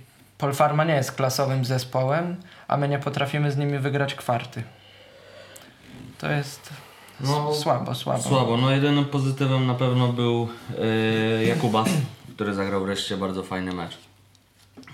Polfarma 0.43 0.83
nie 0.83 0.93
jest 0.93 1.12
klasowym 1.12 1.65
zespołem, 1.65 2.35
a 2.67 2.77
my 2.77 2.88
nie 2.89 3.00
potrafimy 3.00 3.51
z 3.51 3.57
nimi 3.57 3.79
wygrać 3.79 4.15
kwarty. 4.15 4.63
To 6.17 6.31
jest 6.31 6.69
No, 7.19 7.53
słabo, 7.55 7.95
słabo. 7.95 8.23
Słabo. 8.23 8.57
No 8.57 8.71
jedynym 8.71 9.05
pozytywem 9.05 9.67
na 9.67 9.73
pewno 9.73 10.07
był 10.07 10.47
yy, 11.39 11.45
Jakubas, 11.45 11.89
który 12.35 12.53
zagrał 12.53 12.83
wreszcie 12.83 13.17
bardzo 13.17 13.43
fajny 13.43 13.73
mecz. 13.73 13.97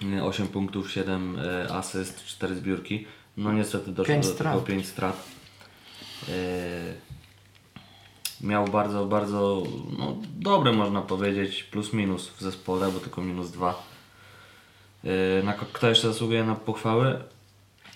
Yy, 0.02 0.24
8 0.24 0.48
punktów, 0.48 0.92
7 0.92 1.38
yy, 1.68 1.74
asyst, 1.74 2.26
4 2.26 2.56
zbiórki. 2.56 3.08
No 3.38 3.54
niestety 3.54 3.92
doszło 3.92 4.14
Pięć 4.14 4.28
do 4.28 4.34
strat. 4.34 4.54
tylko 4.54 4.68
5 4.68 4.88
strat. 4.88 5.24
Yy, 6.28 6.34
miał 8.42 8.66
bardzo, 8.66 9.06
bardzo 9.06 9.64
no, 10.00 10.16
dobre 10.40 10.72
można 10.72 11.02
powiedzieć, 11.02 11.64
plus 11.64 11.94
minus 11.94 12.30
w 12.30 12.42
zespole, 12.42 12.92
bo 12.92 13.00
tylko 13.00 13.22
minus 13.22 13.52
2. 13.52 13.89
Yy, 15.04 15.12
na, 15.44 15.54
kto 15.54 15.90
jeszcze 15.90 16.08
zasługuje 16.08 16.44
na 16.44 16.56
pochwały? 16.56 17.20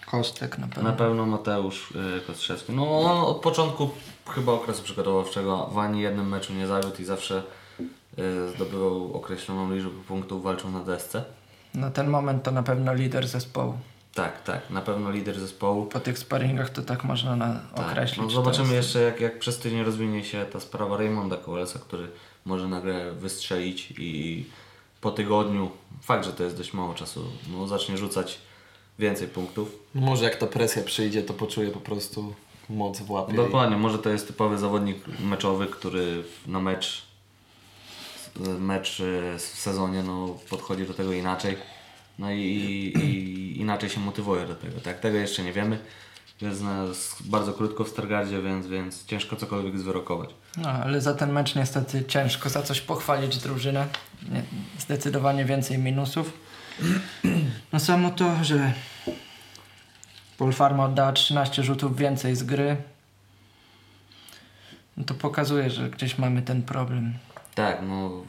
Kostek 0.06 0.58
na 0.58 0.68
pewno. 0.68 0.84
Na 0.90 0.96
pewno 0.98 1.26
Mateusz 1.26 1.92
y, 1.92 2.22
Kostrzewski. 2.28 2.72
No 2.74 3.00
on 3.00 3.22
od 3.22 3.38
początku 3.42 3.90
chyba 4.30 4.52
okresu 4.52 4.84
przygotowawczego 4.84 5.70
w 5.74 5.78
ani 5.78 6.02
jednym 6.02 6.30
meczu 6.30 6.54
nie 6.54 6.68
zawiódł 6.68 7.02
i 7.02 7.06
zawsze 7.06 7.44
y, 8.20 8.50
zdobywał 8.56 9.14
określoną 9.18 9.74
liczbę 9.76 9.90
punktów, 10.08 10.44
walczył 10.44 10.72
na 10.72 10.80
desce. 10.80 11.24
Na 11.74 11.92
ten 11.92 12.08
moment 12.08 12.44
to 12.44 12.52
na 12.52 12.64
pewno 12.64 12.94
lider 12.94 13.28
zespołu. 13.28 13.78
Tak, 14.14 14.44
tak, 14.44 14.70
na 14.70 14.82
pewno 14.82 15.12
lider 15.12 15.40
zespołu. 15.40 15.86
Po 15.86 16.00
tych 16.00 16.20
sparingach 16.20 16.70
to 16.70 16.82
tak 16.82 17.04
można 17.04 17.36
na 17.36 17.60
Tak. 17.76 17.88
określić. 17.92 18.22
No 18.22 18.30
zobaczymy 18.30 18.74
jeszcze 18.74 19.02
jak, 19.02 19.22
jak 19.22 19.40
przez 19.40 19.60
tydzień 19.60 19.84
rozwinie 19.84 20.24
się 20.24 20.46
ta 20.46 20.60
sprawa 20.60 20.98
Raymonda 20.98 21.38
Kowalesa, 21.38 21.80
który 21.80 22.08
może 22.46 22.68
nagle 22.68 23.12
wystrzelić 23.12 23.94
i 23.98 24.46
po 25.04 25.12
tygodniu, 25.12 25.72
fakt, 26.02 26.26
że 26.26 26.34
to 26.34 26.44
jest 26.44 26.58
dość 26.58 26.74
mało 26.74 26.94
czasu, 26.94 27.26
no 27.52 27.68
zacznie 27.68 27.98
rzucać 27.98 28.40
więcej 29.00 29.28
punktów. 29.28 29.80
No 29.96 30.02
może 30.02 30.24
jak 30.24 30.36
ta 30.36 30.48
presja 30.48 30.84
przyjdzie, 30.84 31.24
to 31.24 31.34
poczuje 31.34 31.72
po 31.72 31.80
prostu 31.80 32.34
moc 32.70 33.00
w 33.00 33.12
łapie. 33.12 33.34
Dokładnie, 33.34 33.78
może 33.78 34.00
to 34.00 34.10
jest 34.10 34.28
typowy 34.28 34.58
zawodnik 34.58 34.98
meczowy, 35.20 35.68
który 35.68 36.24
na 36.48 36.60
mecz 36.60 37.14
mecz 38.60 39.00
e, 39.00 39.38
w 39.38 39.42
sezonie 39.42 40.04
no, 40.04 40.38
podchodzi 40.50 40.86
do 40.86 40.94
tego 40.94 41.14
inaczej. 41.14 41.58
No 42.20 42.32
i, 42.32 42.42
i 43.04 43.62
inaczej 43.62 43.90
się 43.90 44.00
motywuje 44.00 44.46
do 44.46 44.56
tego. 44.56 44.82
Tak, 44.82 45.00
tego 45.00 45.18
jeszcze 45.18 45.44
nie 45.44 45.54
wiemy. 45.54 45.80
Jest 46.42 46.62
nas 46.62 47.16
bardzo 47.26 47.54
krótko 47.54 47.84
w 47.84 47.90
Stargardzie, 47.90 48.42
więc, 48.42 48.68
więc 48.68 49.06
ciężko 49.06 49.36
cokolwiek 49.36 49.80
zwyrokować. 49.80 50.30
No, 50.58 50.70
ale 50.70 51.02
za 51.02 51.14
ten 51.14 51.32
mecz 51.32 51.56
niestety 51.56 52.06
ciężko 52.06 52.50
za 52.50 52.62
coś 52.62 52.82
pochwalić 52.82 53.38
drużynę. 53.38 53.88
Nie, 54.32 54.44
zdecydowanie 54.80 55.46
więcej 55.46 55.78
minusów. 55.78 56.34
No 57.74 57.80
samo 57.80 58.12
to, 58.12 58.44
że 58.44 58.74
Polfarma 60.38 60.86
oddała 60.86 61.12
13 61.12 61.64
rzutów 61.64 61.98
więcej 61.98 62.36
z 62.36 62.44
gry. 62.44 62.78
No 64.98 65.04
to 65.04 65.14
pokazuje, 65.14 65.70
że 65.70 65.90
gdzieś 65.90 66.18
mamy 66.18 66.42
ten 66.42 66.64
problem. 66.64 67.14
Tak, 67.56 67.80
no 67.88 68.24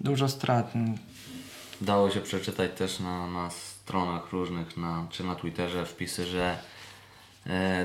Dużo 0.00 0.28
strat. 0.28 0.72
Dało 1.80 2.10
się 2.10 2.20
przeczytać 2.20 2.70
też 2.76 3.00
na, 3.00 3.26
na 3.26 3.50
stronach 3.50 4.32
różnych, 4.32 4.76
na, 4.76 5.06
czy 5.10 5.24
na 5.24 5.34
Twitterze 5.34 5.86
wpisy, 5.86 6.26
że 6.26 6.58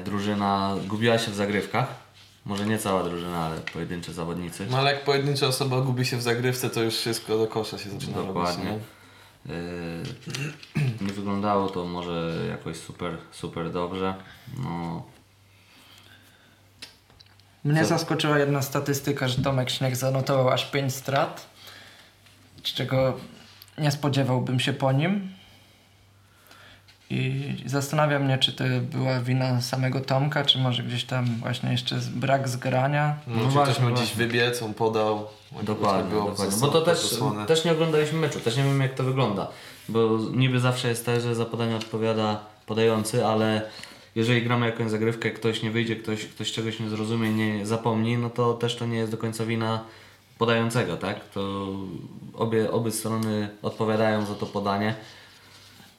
drużyna 0.06 0.76
gubiła 0.88 1.18
się 1.18 1.32
w 1.32 1.36
zagrywkach. 1.36 1.88
Może 2.46 2.66
nie 2.66 2.78
cała 2.78 3.04
drużyna, 3.04 3.38
ale 3.46 3.58
pojedyncze 3.58 4.14
zawodnicy. 4.14 4.68
No 4.72 4.78
ale 4.78 4.94
jak 4.94 5.04
pojedyncza 5.04 5.48
osoba 5.48 5.82
gubi 5.82 6.06
się 6.06 6.18
w 6.18 6.22
zagrywce, 6.22 6.70
to 6.70 6.82
już 6.84 6.96
wszystko 6.98 7.38
do 7.38 7.48
kosza 7.48 7.78
się 7.78 7.90
zaczyna 7.90 8.18
Dokładnie. 8.24 8.70
robić. 8.70 8.84
Nie? 9.46 9.54
Yy, 9.56 10.94
nie 11.08 11.14
wyglądało 11.14 11.70
to 11.70 11.86
może 11.86 12.34
jakoś 12.50 12.78
super, 12.78 13.18
super 13.32 13.72
dobrze. 13.72 14.16
No, 14.58 15.04
Mnie 17.64 17.82
Co? 17.82 17.88
zaskoczyła 17.88 18.40
jedna 18.40 18.62
statystyka, 18.62 19.28
że 19.28 19.42
Tomek 19.44 19.70
Śnieg 19.70 19.96
zanotował 19.96 20.50
aż 20.50 20.72
5 20.72 20.94
strat, 20.96 21.46
z 22.64 22.74
czego 22.74 23.18
nie 23.78 23.92
spodziewałbym 23.92 24.60
się 24.60 24.74
po 24.74 24.92
nim. 24.92 25.34
I 27.10 27.56
zastanawia 27.66 28.20
mnie, 28.20 28.38
czy 28.38 28.54
to 28.54 28.64
była 28.92 29.20
wina 29.20 29.62
samego 29.62 30.00
Tomka, 30.02 30.46
czy 30.46 30.60
może 30.60 30.84
gdzieś 30.84 31.04
tam 31.04 31.26
właśnie 31.26 31.72
jeszcze 31.72 32.00
z- 32.00 32.10
brak 32.10 32.48
zgrania. 32.50 33.16
No, 33.28 33.36
No 33.36 33.42
czy 33.46 33.50
właśnie, 33.50 33.74
ktoś 33.74 33.84
miał 33.86 33.94
gdzieś 33.94 34.14
wybiec, 34.16 34.62
on 34.64 34.74
podał. 34.74 35.26
dokładnie, 35.64 36.12
było 36.12 36.30
dokładnie. 36.30 36.58
Bo 36.62 36.68
to 36.68 36.82
też, 36.82 37.16
też 37.48 37.66
nie 37.66 37.72
oglądaliśmy 37.72 38.20
meczu, 38.20 38.40
też 38.40 38.58
nie 38.58 38.64
wiem 38.64 38.82
jak 38.82 38.94
to 38.94 39.04
wygląda. 39.04 39.48
Bo 39.90 40.10
niby 40.36 40.60
zawsze 40.60 40.88
jest 40.90 41.06
tak, 41.06 41.22
że 41.22 41.36
za 41.36 41.46
podanie 41.46 41.76
odpowiada 41.76 42.40
podający, 42.66 43.26
ale 43.26 43.62
jeżeli 44.16 44.42
gramy 44.44 44.66
jakąś 44.66 44.92
zagrywkę, 44.92 45.32
ktoś 45.32 45.64
nie 45.64 45.72
wyjdzie, 45.72 45.96
ktoś, 45.96 46.26
ktoś 46.26 46.52
czegoś 46.52 46.80
nie 46.80 46.90
zrozumie, 46.90 47.34
nie 47.34 47.66
zapomni, 47.66 48.18
no 48.18 48.30
to 48.30 48.54
też 48.54 48.76
to 48.76 48.86
nie 48.86 48.98
jest 48.98 49.12
do 49.12 49.18
końca 49.18 49.46
wina 49.46 49.84
podającego, 50.38 50.98
tak? 50.98 51.30
To 51.30 51.68
obie, 52.34 52.72
obie 52.72 52.92
strony 52.92 53.50
odpowiadają 53.62 54.26
za 54.26 54.36
to 54.36 54.46
podanie. 54.46 54.96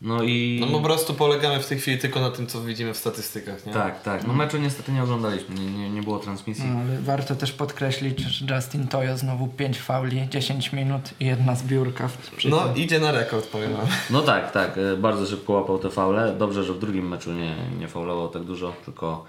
No 0.02 0.22
i... 0.22 0.58
No 0.60 0.66
po 0.78 0.80
prostu 0.84 1.14
polegamy 1.14 1.60
w 1.60 1.66
tej 1.66 1.78
chwili 1.78 1.98
tylko 1.98 2.20
na 2.20 2.30
tym, 2.30 2.46
co 2.46 2.60
widzimy 2.62 2.94
w 2.94 2.96
statystykach, 2.96 3.66
nie? 3.66 3.72
Tak, 3.72 4.02
tak. 4.02 4.26
No 4.26 4.32
meczu 4.32 4.58
niestety 4.58 4.92
nie 4.92 5.02
oglądaliśmy, 5.02 5.54
nie, 5.54 5.66
nie, 5.66 5.90
nie 5.90 6.02
było 6.02 6.18
transmisji. 6.18 6.64
No, 6.66 6.80
ale 6.80 7.00
warto 7.00 7.36
też 7.36 7.52
podkreślić, 7.52 8.20
że 8.20 8.54
Justin 8.54 8.88
Toyo 8.88 9.16
znowu 9.16 9.48
5 9.48 9.78
fauli, 9.78 10.28
10 10.28 10.72
minut 10.72 11.02
i 11.20 11.26
jedna 11.26 11.54
zbiórka. 11.54 12.08
W, 12.08 12.44
No 12.44 12.60
tym. 12.60 12.76
idzie 12.76 13.00
na 13.00 13.12
rekord, 13.12 13.46
powiem 13.46 13.72
wam. 13.72 13.86
No 14.10 14.22
tak, 14.22 14.52
tak. 14.52 14.78
e, 14.78 14.96
Bardzo 14.96 15.26
szybko 15.26 15.52
łapał 15.52 15.78
te 15.78 15.90
faule. 15.90 16.34
Dobrze, 16.38 16.64
że 16.64 16.72
w 16.72 16.78
drugim 16.78 17.08
meczu 17.08 17.32
nie, 17.32 17.54
nie 17.78 17.88
faulował 17.88 18.28
tak 18.28 18.42
dużo, 18.42 18.72
tylko 18.84 19.24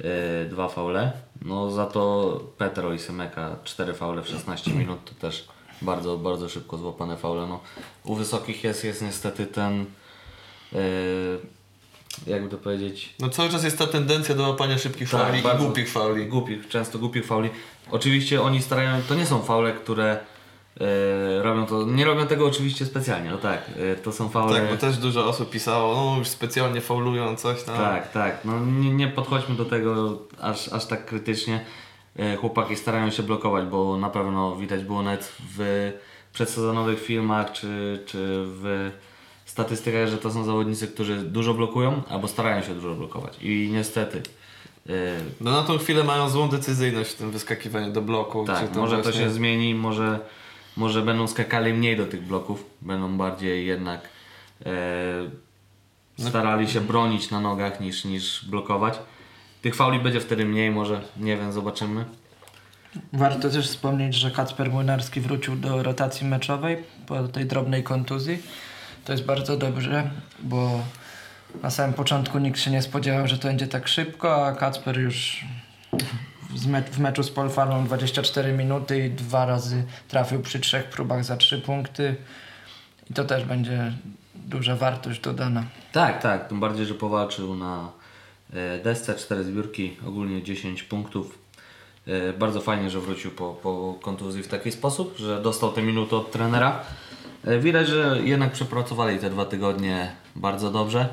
e, 0.00 0.44
dwa 0.44 0.68
faule. 0.68 1.12
No 1.42 1.70
za 1.70 1.86
to 1.86 2.40
Petro 2.58 2.92
i 2.92 2.98
Semeka 2.98 3.56
cztery 3.64 3.94
faule 3.94 4.22
w 4.22 4.28
16 4.28 4.70
minut 4.70 4.98
to 5.04 5.14
też 5.14 5.48
bardzo, 5.82 6.18
bardzo 6.18 6.48
szybko 6.48 6.76
złapane 6.78 7.16
faule. 7.16 7.46
No, 7.46 7.60
u 8.04 8.14
wysokich 8.14 8.64
jest, 8.64 8.84
jest 8.84 9.02
niestety 9.02 9.46
ten 9.46 9.84
jakby 12.26 12.48
to 12.48 12.58
powiedzieć 12.58 13.14
No 13.18 13.28
cały 13.28 13.48
czas 13.48 13.64
jest 13.64 13.78
ta 13.78 13.86
tendencja 13.86 14.34
do 14.34 14.42
łapania 14.42 14.78
szybkich 14.78 15.10
Tak, 15.10 15.20
fauli 15.20 15.38
i 15.38 15.58
głupich 15.58 15.90
fauli. 15.90 16.26
Głupich, 16.26 16.68
często 16.68 16.98
głupich 16.98 17.26
fauli. 17.26 17.50
Oczywiście 17.90 18.42
oni 18.42 18.62
starają, 18.62 19.02
to 19.08 19.14
nie 19.14 19.26
są 19.26 19.42
faule, 19.42 19.72
które 19.72 20.18
e, 20.80 21.42
robią 21.42 21.66
to, 21.66 21.86
nie 21.86 22.04
robią 22.04 22.26
tego 22.26 22.46
oczywiście 22.46 22.86
specjalnie, 22.86 23.30
no 23.30 23.38
tak, 23.38 23.70
e, 23.92 23.96
to 23.96 24.12
są 24.12 24.28
faule... 24.28 24.60
Tak, 24.60 24.70
bo 24.70 24.76
też 24.76 24.96
dużo 24.96 25.28
osób 25.28 25.50
pisało, 25.50 25.94
no 25.94 26.18
już 26.18 26.28
specjalnie 26.28 26.80
faulują 26.80 27.36
coś 27.36 27.62
tam. 27.62 27.76
Tak, 27.76 28.12
tak. 28.12 28.44
No 28.44 28.60
nie, 28.60 28.90
nie 28.90 29.08
podchodźmy 29.08 29.54
do 29.54 29.64
tego 29.64 30.18
aż, 30.40 30.68
aż 30.68 30.86
tak 30.86 31.06
krytycznie. 31.06 31.64
E, 32.18 32.36
Chłopaki 32.36 32.76
starają 32.76 33.10
się 33.10 33.22
blokować, 33.22 33.66
bo 33.66 33.96
na 33.96 34.10
pewno 34.10 34.56
widać 34.56 34.84
było 34.84 35.02
nawet 35.02 35.32
w 35.56 35.92
przedsezonowych 36.32 37.02
filmach 37.02 37.52
czy, 37.52 38.02
czy 38.06 38.18
w 38.46 38.90
statystykach, 39.50 40.08
że 40.08 40.18
to 40.18 40.30
są 40.30 40.44
zawodnicy, 40.44 40.88
którzy 40.88 41.16
dużo 41.16 41.54
blokują 41.54 42.02
albo 42.08 42.28
starają 42.28 42.62
się 42.62 42.74
dużo 42.74 42.94
blokować. 42.94 43.32
I 43.42 43.70
niestety. 43.72 44.22
e, 44.88 44.92
No 45.40 45.50
na 45.50 45.62
tą 45.62 45.78
chwilę 45.78 46.04
mają 46.04 46.28
złą 46.28 46.48
decyzyjność 46.48 47.10
w 47.10 47.14
tym 47.14 47.30
wyskakiwaniu 47.30 47.92
do 47.92 48.02
bloku. 48.02 48.44
tak, 48.46 48.70
to 48.70 48.80
może 48.80 48.96
to 48.96 49.02
właśnie- 49.02 49.20
się 49.20 49.30
zmieni, 49.30 49.74
może, 49.74 50.20
może 50.76 51.02
będą 51.02 51.26
skakali 51.26 51.72
mniej 51.74 51.96
do 51.96 52.06
tych 52.06 52.22
bloków, 52.26 52.64
będą 52.82 53.16
bardziej 53.18 53.66
jednak 53.66 54.00
e, 54.66 56.28
starali 56.28 56.68
się 56.68 56.80
bronić 56.80 57.30
na 57.30 57.40
nogach 57.40 57.80
niż, 57.80 58.04
niż 58.04 58.44
blokować. 58.44 58.98
Tych 59.62 59.74
fauli 59.74 59.98
będzie 59.98 60.20
wtedy 60.20 60.44
mniej, 60.44 60.70
może, 60.70 61.00
nie 61.16 61.36
wiem, 61.36 61.52
zobaczymy. 61.52 62.04
Warto 63.12 63.50
też 63.50 63.68
wspomnieć, 63.68 64.14
że 64.14 64.30
Kacper 64.30 64.70
Młynarski 64.70 65.20
wrócił 65.20 65.56
do 65.56 65.82
rotacji 65.82 66.26
meczowej 66.26 66.76
po 67.06 67.28
tej 67.28 67.46
drobnej 67.46 67.82
kontuzji. 67.82 68.38
To 69.06 69.12
jest 69.12 69.24
bardzo 69.24 69.56
dobrze, 69.56 70.10
bo 70.42 70.80
Na 71.62 71.70
samym 71.70 71.94
początku 71.94 72.38
nikt 72.38 72.60
się 72.60 72.70
nie 72.70 72.82
spodziewał, 72.82 73.28
że 73.28 73.38
to 73.38 73.48
będzie 73.48 73.66
tak 73.66 73.88
szybko, 73.88 74.46
a 74.46 74.52
Kacper 74.52 74.98
już 75.00 75.44
w, 76.50 76.66
me- 76.66 76.82
w 76.82 76.98
meczu 76.98 77.22
z 77.22 77.30
Polfarmą 77.30 77.84
24 77.84 78.52
minuty 78.52 79.06
i 79.06 79.10
dwa 79.10 79.46
razy 79.46 79.84
trafił 80.08 80.40
przy 80.42 80.60
trzech 80.60 80.84
próbach 80.84 81.24
za 81.24 81.36
trzy 81.36 81.58
punkty. 81.60 82.16
I 83.10 83.14
to 83.14 83.24
też 83.24 83.44
będzie 83.44 83.92
duża 84.34 84.76
wartość 84.76 85.20
dodana. 85.20 85.64
Tak, 85.92 86.22
tak, 86.22 86.48
tym 86.48 86.60
bardziej, 86.60 86.86
że 86.86 86.94
powalczył 86.94 87.54
na 87.56 87.88
e, 88.54 88.78
desce, 88.82 89.14
4 89.14 89.44
zbiórki, 89.44 89.96
ogólnie 90.08 90.42
10 90.42 90.82
punktów. 90.82 91.38
E, 92.06 92.32
Bardzo 92.32 92.60
fajnie, 92.60 92.90
że 92.90 93.00
wrócił 93.00 93.30
po, 93.30 93.54
po 93.62 93.94
kontuzji 94.02 94.42
w 94.42 94.48
taki 94.48 94.72
sposób, 94.72 95.16
że 95.18 95.42
dostał 95.42 95.72
te 95.72 95.82
minuty 95.82 96.16
od 96.16 96.30
trenera. 96.32 96.80
E, 97.46 97.58
Widać, 97.58 97.88
że 97.88 98.20
jednak 98.24 98.52
przepracowali 98.52 99.18
te 99.18 99.30
dwa 99.30 99.44
tygodnie 99.44 100.12
bardzo 100.36 100.70
dobrze. 100.70 101.08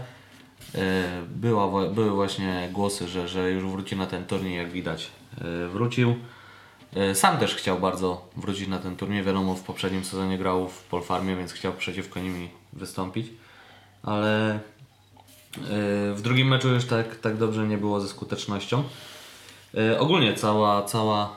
E, 0.76 1.04
Była, 1.28 1.90
były 1.90 2.12
właśnie 2.12 2.70
głosy, 2.72 3.08
że, 3.08 3.28
że 3.28 3.52
już 3.52 3.64
wróci 3.64 3.96
na 3.96 4.06
ten 4.06 4.26
turniej, 4.26 4.58
jak 4.58 4.72
widać. 4.72 5.12
E, 5.42 5.68
Wrócił. 5.68 6.16
Sam 7.14 7.38
też 7.38 7.56
chciał 7.56 7.80
bardzo 7.80 8.30
wrócić 8.38 8.68
na 8.68 8.80
ten 8.80 8.96
turniej. 8.96 9.24
Wiadomo, 9.24 9.56
w 9.56 9.62
poprzednim 9.62 10.06
sezonie 10.06 10.38
grał 10.38 10.70
w 10.70 10.84
Polfarmie, 10.84 11.36
więc 11.36 11.54
chciał 11.54 11.74
przeciwko 11.74 12.20
nimi 12.20 12.50
wystąpić. 12.74 13.28
Ale 14.04 14.60
w 16.14 16.20
drugim 16.22 16.48
meczu 16.48 16.70
już 16.70 16.86
tak, 16.86 17.16
tak 17.16 17.38
dobrze 17.38 17.68
nie 17.68 17.78
było 17.78 18.02
ze 18.02 18.08
skutecznością. 18.08 18.84
Ogólnie 20.00 20.34
cała, 20.34 20.84
cała, 20.84 21.36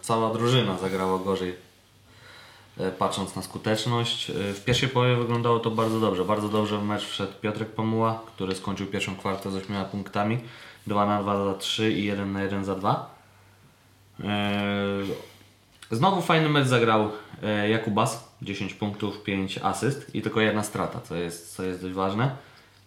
cała 0.00 0.32
drużyna 0.32 0.78
zagrała 0.78 1.18
gorzej 1.18 1.54
patrząc 2.98 3.36
na 3.36 3.42
skuteczność. 3.42 4.30
E, 4.30 4.34
W 4.34 4.64
pierwszej 4.64 4.88
połowie 4.88 5.16
wyglądało 5.16 5.58
to 5.58 5.70
bardzo 5.70 6.00
dobrze. 6.00 6.24
Bardzo 6.24 6.48
dobrze 6.48 6.78
w 6.78 6.84
mecz 6.84 7.04
wszedł 7.06 7.32
Piotrek 7.40 7.68
Pamuła, 7.68 8.22
który 8.26 8.54
skończył 8.54 8.86
pierwszą 8.86 9.16
kwartę 9.16 9.50
z 9.50 9.54
8 9.54 9.84
punktami. 9.84 10.38
2 10.86 11.06
na 11.06 11.22
2 11.22 11.44
za 11.44 11.54
3 11.54 11.92
i 11.92 12.04
1 12.04 12.32
na 12.32 12.42
1 12.42 12.64
za 12.64 12.74
2. 12.74 13.14
E, 14.24 14.60
Znowu 15.90 16.22
fajny 16.22 16.48
mecz 16.48 16.66
zagrał 16.66 17.10
e, 17.42 17.68
Jakubas, 17.70 18.34
10 18.42 18.74
punktów, 18.74 19.22
5 19.22 19.58
asyst 19.62 20.14
i 20.14 20.22
tylko 20.22 20.40
jedna 20.40 20.62
strata, 20.62 21.00
co 21.00 21.16
jest, 21.16 21.56
co 21.56 21.62
jest 21.62 21.82
dość 21.82 21.94
ważne. 21.94 22.36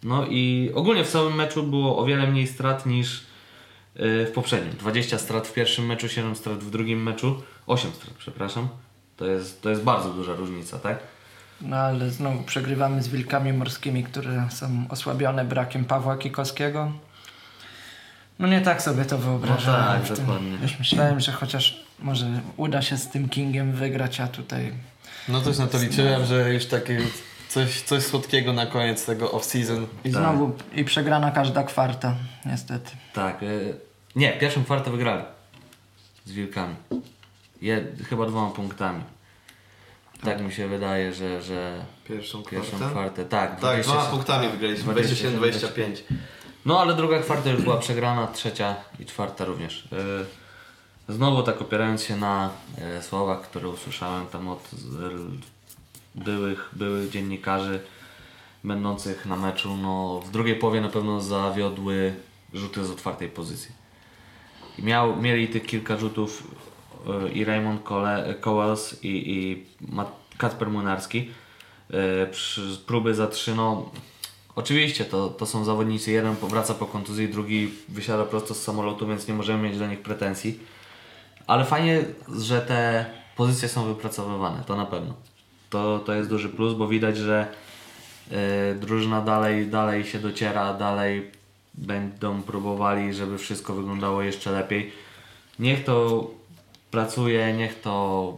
No 0.03 0.25
i 0.29 0.71
ogólnie 0.75 1.03
w 1.03 1.11
całym 1.11 1.35
meczu 1.35 1.63
było 1.63 1.97
o 1.97 2.05
wiele 2.05 2.27
mniej 2.27 2.47
strat 2.47 2.85
niż 2.85 3.19
e, 3.95 4.25
w 4.25 4.31
poprzednim. 4.31 4.73
20 4.77 5.17
strat 5.17 5.47
w 5.47 5.53
pierwszym 5.53 5.85
meczu, 5.85 6.09
7 6.09 6.35
strat 6.35 6.63
w 6.63 6.69
drugim 6.69 7.03
meczu, 7.03 7.41
8 7.67 7.91
strat, 7.91 8.13
przepraszam. 8.13 8.67
To 9.17 9.25
jest, 9.25 9.61
to 9.61 9.69
jest 9.69 9.81
bardzo 9.83 10.09
duża 10.09 10.33
różnica, 10.33 10.79
tak? 10.79 10.97
No 11.61 11.75
ale 11.77 12.09
znowu 12.09 12.43
przegrywamy 12.43 13.03
z 13.03 13.07
wilkami 13.07 13.53
morskimi, 13.53 14.03
które 14.03 14.47
są 14.51 14.85
osłabione 14.89 15.45
brakiem 15.45 15.85
Pawła 15.85 16.17
Kikowskiego. 16.17 16.91
No 18.39 18.47
nie 18.47 18.61
tak 18.61 18.81
sobie 18.81 19.05
to 19.05 19.17
wyobrażałem. 19.17 20.01
No 20.01 20.07
tak, 20.07 20.17
dokładnie. 20.17 20.57
Już 20.61 20.79
myślałem, 20.79 21.19
że 21.19 21.31
chociaż 21.31 21.83
może 21.99 22.25
uda 22.57 22.81
się 22.81 22.97
z 22.97 23.07
tym 23.09 23.29
Kingiem 23.29 23.71
wygrać, 23.71 24.19
a 24.19 24.27
tutaj 24.27 24.71
No 25.27 25.41
też 25.41 25.57
na 25.57 25.67
to 25.67 25.77
liczyłem, 25.77 26.25
że 26.25 26.53
już 26.53 26.65
takie 26.65 26.99
coś, 27.49 27.81
coś 27.81 28.03
słodkiego 28.03 28.53
na 28.53 28.65
koniec 28.65 29.05
tego 29.05 29.27
off-season. 29.27 29.85
i 30.05 30.11
Tak. 30.11 30.21
znowu 30.21 30.55
i 30.75 30.83
przegrana 30.85 31.31
każda 31.31 31.63
kwarta, 31.63 32.15
niestety. 32.45 32.91
Tak. 33.13 33.43
e, 33.43 33.47
Nie, 34.15 34.31
pierwszą 34.33 34.63
kwartę 34.63 34.91
wygrali 34.91 35.23
z 36.25 36.31
Wilkami. 36.31 36.75
Je, 37.63 37.85
chyba 38.09 38.25
dwoma 38.25 38.51
punktami. 38.51 39.03
Tak 40.23 40.41
mi 40.41 40.51
się 40.51 40.67
wydaje, 40.67 41.13
że, 41.13 41.41
że 41.41 41.85
Pierwszą 42.07 42.43
pierwszą 42.43 42.77
kwartę? 42.77 42.91
kwartę, 42.91 43.25
tak. 43.25 43.49
Tak, 43.51 43.59
27. 43.59 43.93
dwoma 43.95 44.11
punktami 44.11 44.49
wygraliśmy. 44.49 44.93
27-25. 44.93 46.03
No 46.65 46.79
ale 46.81 46.93
druga 46.93 47.19
kwarta 47.19 47.49
już 47.49 47.61
była 47.61 47.77
przegrana, 47.77 48.27
trzecia 48.27 48.75
i 48.99 49.05
czwarta 49.05 49.45
również. 49.45 49.87
Yy, 49.91 50.25
Znowu 51.09 51.43
tak 51.43 51.61
opierając 51.61 52.03
się 52.03 52.17
na 52.17 52.49
e, 52.77 53.01
słowach, 53.01 53.41
które 53.41 53.69
usłyszałem 53.69 54.27
tam 54.27 54.47
od 54.47 54.69
byłych, 56.15 56.69
byłych 56.73 57.09
dziennikarzy 57.09 57.79
będących 58.63 59.25
na 59.25 59.35
meczu, 59.35 59.77
no 59.77 60.21
w 60.25 60.31
drugiej 60.31 60.55
połowie 60.55 60.81
na 60.81 60.89
pewno 60.89 61.21
zawiodły 61.21 62.13
rzuty 62.53 62.85
z 62.85 62.91
otwartej 62.91 63.29
pozycji. 63.29 63.71
Miał, 64.79 65.21
mieli 65.21 65.47
tych 65.47 65.65
kilka 65.65 65.97
rzutów 65.97 66.47
i 67.33 67.45
Raymond 67.45 67.83
Cole, 67.83 68.35
Cowles 68.41 69.03
i, 69.03 69.31
i 69.31 69.65
Kacper 70.37 70.69
Młynarski. 70.69 71.29
E, 71.93 72.77
próby 72.85 73.15
za 73.15 73.27
trzy, 73.27 73.55
no 73.55 73.89
oczywiście 74.55 75.05
to, 75.05 75.29
to 75.29 75.45
są 75.45 75.63
zawodnicy, 75.63 76.11
jeden 76.11 76.35
powraca 76.35 76.73
po 76.73 76.85
kontuzji, 76.85 77.29
drugi 77.29 77.71
wysiada 77.89 78.25
prosto 78.25 78.53
z 78.53 78.61
samolotu, 78.61 79.07
więc 79.07 79.27
nie 79.27 79.33
możemy 79.33 79.69
mieć 79.69 79.79
do 79.79 79.87
nich 79.87 80.01
pretensji. 80.01 80.59
Ale 81.47 81.65
fajnie, 81.65 82.05
że 82.37 82.61
te 82.61 83.05
pozycje 83.35 83.69
są 83.69 83.85
wypracowywane, 83.85 84.63
to 84.63 84.75
na 84.75 84.85
pewno. 84.85 85.13
To, 85.69 85.99
to 85.99 86.13
jest 86.13 86.29
duży 86.29 86.49
plus, 86.49 86.73
bo 86.73 86.87
widać, 86.87 87.17
że 87.17 87.47
e, 88.31 88.75
drużyna 88.75 89.21
dalej, 89.21 89.67
dalej 89.67 90.03
się 90.03 90.19
dociera, 90.19 90.73
dalej 90.73 91.31
będą 91.73 92.41
próbowali, 92.41 93.13
żeby 93.13 93.37
wszystko 93.37 93.73
wyglądało 93.73 94.21
jeszcze 94.21 94.51
lepiej. 94.51 94.91
Niech 95.59 95.83
to 95.83 96.27
pracuje, 96.93 97.53
niech 97.53 97.81
to 97.81 98.37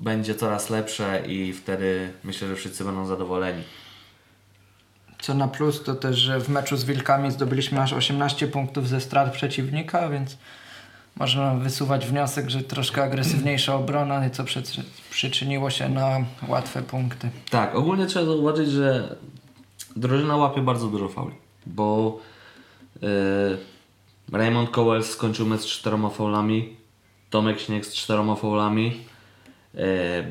będzie 0.00 0.34
coraz 0.34 0.70
lepsze 0.70 1.22
i 1.26 1.52
wtedy 1.52 2.12
myślę, 2.24 2.48
że 2.48 2.56
wszyscy 2.56 2.84
będą 2.84 3.06
zadowoleni. 3.06 3.62
Co 5.20 5.34
na 5.34 5.48
plus 5.48 5.82
to 5.82 5.94
też, 5.94 6.16
że 6.16 6.40
w 6.40 6.48
meczu 6.48 6.76
z 6.76 6.84
Wilkami 6.84 7.30
zdobyliśmy 7.30 7.80
aż 7.82 7.92
18 7.92 8.46
punktów 8.48 8.88
ze 8.88 9.00
strat 9.00 9.32
przeciwnika, 9.32 10.08
więc 10.08 10.36
można 11.16 11.54
wysuwać 11.54 12.06
wniosek, 12.06 12.50
że 12.50 12.62
troszkę 12.62 13.02
agresywniejsza 13.02 13.74
obrona, 13.74 14.30
co 14.30 14.44
przy- 14.44 14.62
przyczyniło 15.10 15.70
się 15.70 15.88
na 15.88 16.18
łatwe 16.48 16.82
punkty. 16.82 17.30
Tak, 17.50 17.74
ogólnie 17.74 18.06
trzeba 18.06 18.26
zauważyć, 18.26 18.70
że 18.70 19.16
drużyna 19.96 20.36
łapie 20.36 20.60
bardzo 20.62 20.86
dużo 20.88 21.08
fauli, 21.08 21.34
bo 21.66 22.18
yy, 23.02 23.08
Raymond 24.32 24.70
Cowell 24.70 25.04
skończył 25.04 25.46
mecz 25.46 25.60
z 25.60 25.66
czteroma 25.66 26.08
faulami, 26.08 26.76
Tomek 27.36 27.60
Śnieg 27.60 27.86
z 27.86 27.94
czteroma 27.94 28.34
faulami, 28.36 29.00
yy, 29.74 29.82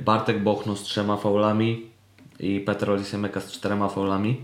Bartek 0.06 0.44
Bochno 0.44 0.76
z 0.76 0.84
trzema 0.84 1.18
faulami 1.18 1.86
i 2.40 2.60
Petr 2.60 2.92
Olisemeka 2.92 3.42
z 3.42 3.52
czterema 3.52 3.90
faulami. 3.90 4.42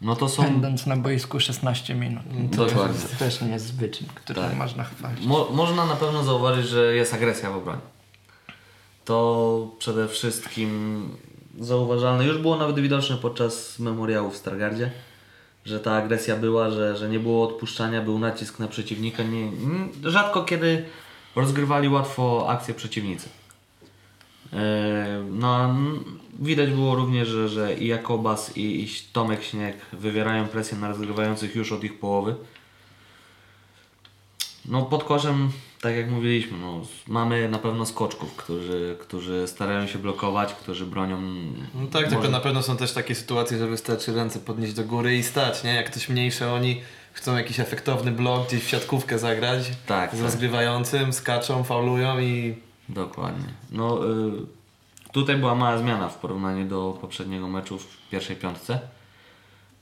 No 0.00 0.16
to 0.16 0.28
są... 0.28 0.42
Będąc 0.42 0.86
na 0.86 0.96
boisku 0.96 1.40
16 1.40 1.94
minut. 1.94 2.22
To 2.56 2.66
Dokładnie. 2.66 2.94
jest 2.94 3.18
też 3.18 3.40
nie 3.40 3.48
jest 3.48 3.76
wyczyn, 3.76 4.06
który 4.14 4.40
Tak. 4.40 4.56
można 4.56 4.84
chwalić. 4.84 5.26
Mo 5.26 5.48
można 5.52 5.86
na 5.86 5.96
pewno 5.96 6.24
zauważyć, 6.24 6.66
że 6.68 6.94
jest 6.94 7.14
agresja 7.14 7.50
w 7.50 7.56
obronie. 7.56 7.80
To 9.04 9.70
przede 9.78 10.08
wszystkim 10.08 11.00
zauważalne. 11.60 12.26
Już 12.26 12.38
było 12.38 12.56
nawet 12.56 12.80
widoczne 12.80 13.16
podczas 13.16 13.78
memoriału 13.78 14.30
w 14.30 14.36
Stargardzie, 14.36 14.90
że 15.68 15.80
ta 15.80 15.92
agresja 15.96 16.36
była, 16.36 16.70
że, 16.70 16.96
że 16.96 17.08
nie 17.08 17.18
było 17.20 17.48
odpuszczania, 17.48 18.02
był 18.02 18.18
nacisk 18.18 18.58
na 18.58 18.68
przeciwnika. 18.68 19.22
Nie, 19.22 19.40
n- 19.44 19.88
rzadko 20.04 20.44
kiedy 20.44 20.84
rozgrywali 21.36 21.88
łatwo 21.88 22.46
akcje 22.48 22.74
przeciwnicy. 22.74 23.28
E, 24.52 25.24
No, 25.30 25.74
widać 26.38 26.70
było 26.70 26.94
również, 26.94 27.28
że, 27.28 27.48
że 27.48 27.74
i 27.74 27.86
Jakobas 27.86 28.56
i, 28.56 28.82
i 28.84 28.88
Tomek 29.12 29.42
Śnieg 29.44 29.76
wywierają 29.92 30.48
presję 30.48 30.78
na 30.78 30.88
rozgrywających 30.88 31.54
już 31.56 31.72
od 31.72 31.84
ich 31.84 31.98
połowy. 31.98 32.34
No 34.64 34.82
pod 34.82 35.04
koszem, 35.04 35.50
tak 35.80 35.96
jak 35.96 36.10
mówiliśmy, 36.10 36.58
no, 36.58 36.80
mamy 37.06 37.48
na 37.48 37.58
pewno 37.58 37.86
skoczków, 37.86 38.36
którzy, 38.36 38.96
którzy 39.00 39.48
starają 39.48 39.86
się 39.86 39.98
blokować, 39.98 40.54
którzy 40.54 40.86
bronią. 40.86 41.20
No 41.74 41.86
tak, 41.92 42.08
tylko 42.08 42.28
na 42.28 42.40
pewno 42.40 42.62
są 42.62 42.76
też 42.76 42.92
takie 42.92 43.14
sytuacje, 43.14 43.58
że 43.58 43.66
wystarczy 43.66 44.14
ręce 44.14 44.38
podnieść 44.40 44.72
do 44.74 44.84
góry 44.84 45.16
i 45.16 45.22
stać, 45.22 45.64
nie? 45.64 45.74
Jak 45.74 45.90
ktoś 45.90 46.08
mniejszy, 46.08 46.46
oni 46.46 46.80
chcą 47.12 47.36
jakiś 47.36 47.60
efektowny 47.60 48.12
blok, 48.12 48.48
gdzieś 48.48 48.64
w 48.64 48.68
siatkówkę 48.68 49.18
zagrać 49.18 49.70
Tak, 49.86 50.10
z 50.10 50.12
tak. 50.12 50.22
rozgrywającym, 50.22 51.12
skaczą, 51.12 51.64
faulują 51.64 52.18
i 52.20 52.54
Dokładnie. 52.88 53.48
No 53.70 54.06
y, 54.06 54.30
tutaj 55.12 55.36
była 55.36 55.54
mała 55.54 55.78
zmiana 55.78 56.08
w 56.08 56.18
porównaniu 56.18 56.68
do 56.68 56.98
poprzedniego 57.00 57.48
meczu 57.48 57.78
w 57.78 58.08
pierwszej 58.10 58.36
piątce, 58.36 58.80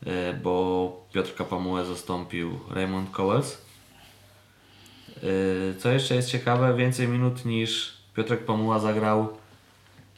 y, 0.07 0.09
bo 0.43 1.07
Piotr 1.13 1.35
Kapamułę 1.35 1.85
zastąpił 1.85 2.59
Raymond 2.71 3.11
Cowles. 3.11 3.66
Y, 5.25 5.75
co 5.79 5.89
jeszcze 5.91 6.15
jest 6.15 6.31
ciekawe, 6.31 6.75
więcej 6.77 7.09
minut 7.09 7.45
niż 7.45 7.97
Piotrek 8.17 8.45
Pamuła 8.45 8.79
zagrał 8.79 9.29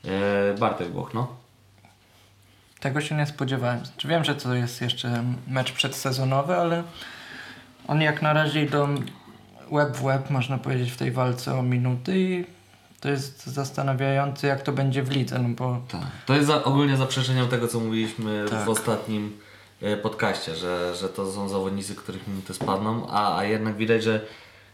y, 0.05 0.59
Bartek 0.59 0.89
Bochno. 0.89 1.37
Tego 2.81 3.01
się 3.01 3.15
nie 3.17 3.27
spodziewałem. 3.27 3.81
Wiem, 4.05 4.25
że 4.25 4.35
to 4.35 4.55
jest 4.55 4.81
jeszcze 4.81 5.25
mecz 5.49 5.73
przedsezonowy, 5.73 6.57
ale 6.57 6.83
on 7.89 8.01
jak 8.01 8.23
na 8.23 8.33
razie 8.33 8.65
idą 8.65 8.95
łeb 9.71 9.97
w 9.97 10.05
łeb, 10.05 10.31
można 10.31 10.59
powiedzieć, 10.59 10.93
w 10.93 10.97
tej 10.97 11.11
walce 11.13 11.55
o 11.59 11.63
minuty 11.63 12.19
i 12.19 12.45
to 13.01 13.09
jest 13.09 13.47
zastanawiające, 13.47 14.47
jak 14.47 14.63
to 14.63 14.73
będzie 14.73 15.03
w 15.03 15.11
lidze, 15.11 15.39
no 15.39 15.49
bo 15.49 15.81
Tak. 15.89 16.01
To 16.27 16.35
jest 16.35 16.47
za, 16.47 16.65
ogólnie 16.65 16.97
zaprzeczeniem 16.97 17.49
tego, 17.49 17.69
co 17.69 17.81
mówiliśmy 17.81 18.45
Tak. 18.51 18.65
w 18.65 18.69
ostatnim 18.69 19.39
e, 19.83 19.97
podcaście, 19.97 20.55
że, 20.57 20.95
że 20.95 21.09
to 21.09 21.33
są 21.33 21.49
zawodnicy, 21.49 21.95
których 21.95 22.29
minuty 22.29 22.55
spadną, 22.55 23.11
a, 23.11 23.39
a 23.39 23.45
jednak 23.45 23.77
widać, 23.77 24.03
że 24.03 24.21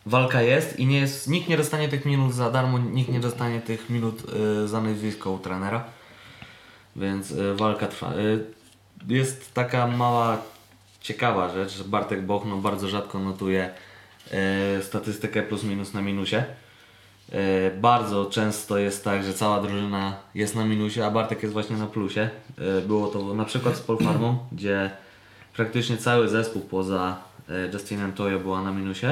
walka 0.07 0.43
jest 0.43 0.79
i 0.79 0.87
nie 0.87 0.99
jest, 0.99 1.29
nikt 1.29 1.49
nie 1.49 1.57
dostanie 1.57 1.89
tych 1.89 2.05
minut 2.05 2.35
za 2.35 2.51
darmo, 2.51 2.79
nikt 2.79 3.11
nie 3.13 3.21
dostanie 3.21 3.61
tych 3.61 3.91
minut 3.91 4.23
e, 4.65 4.69
za 4.69 4.81
nazwisko 4.81 5.31
u 5.31 5.39
trenera, 5.39 5.85
więc 6.97 7.33
e, 7.33 7.55
walka 7.55 7.87
trwa. 7.87 8.13
E, 8.13 8.15
jest 9.09 9.55
taka 9.55 9.87
mała, 9.87 10.39
ciekawa 11.01 11.49
rzecz, 11.55 11.73
że 11.77 11.85
Bartek 11.85 12.23
Bochno 12.27 12.57
bardzo 12.57 12.89
rzadko 12.89 13.19
notuje 13.19 13.71
e, 14.31 14.83
statystykę 14.83 15.43
plus 15.43 15.63
minus 15.65 15.93
na 15.95 16.03
minusie. 16.03 16.37
E, 17.33 17.71
Bardzo 17.71 18.27
często 18.27 18.79
jest 18.79 19.05
tak, 19.05 19.25
że 19.25 19.35
cała 19.35 19.61
drużyna 19.61 20.17
jest 20.35 20.55
na 20.57 20.65
minusie, 20.65 21.01
a 21.07 21.11
Bartek 21.11 21.43
jest 21.43 21.53
właśnie 21.53 21.77
na 21.77 21.87
plusie. 21.87 22.31
E, 22.79 22.81
Było 22.81 23.09
to 23.09 23.35
na 23.35 23.45
przykład 23.45 23.77
z 23.77 23.81
Polfarmą, 23.81 24.39
gdzie 24.53 24.91
praktycznie 25.57 25.97
cały 25.97 26.29
zespół 26.29 26.63
poza 26.63 27.17
Justinem 27.73 28.13
Toyo 28.13 28.39
była 28.41 28.63
na 28.63 28.73
minusie, 28.73 29.07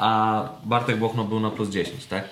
a 0.00 0.42
Bartek 0.64 0.98
Bochno 0.98 1.24
był 1.24 1.40
na 1.40 1.50
plus 1.50 1.70
10, 1.70 2.06
tak? 2.06 2.24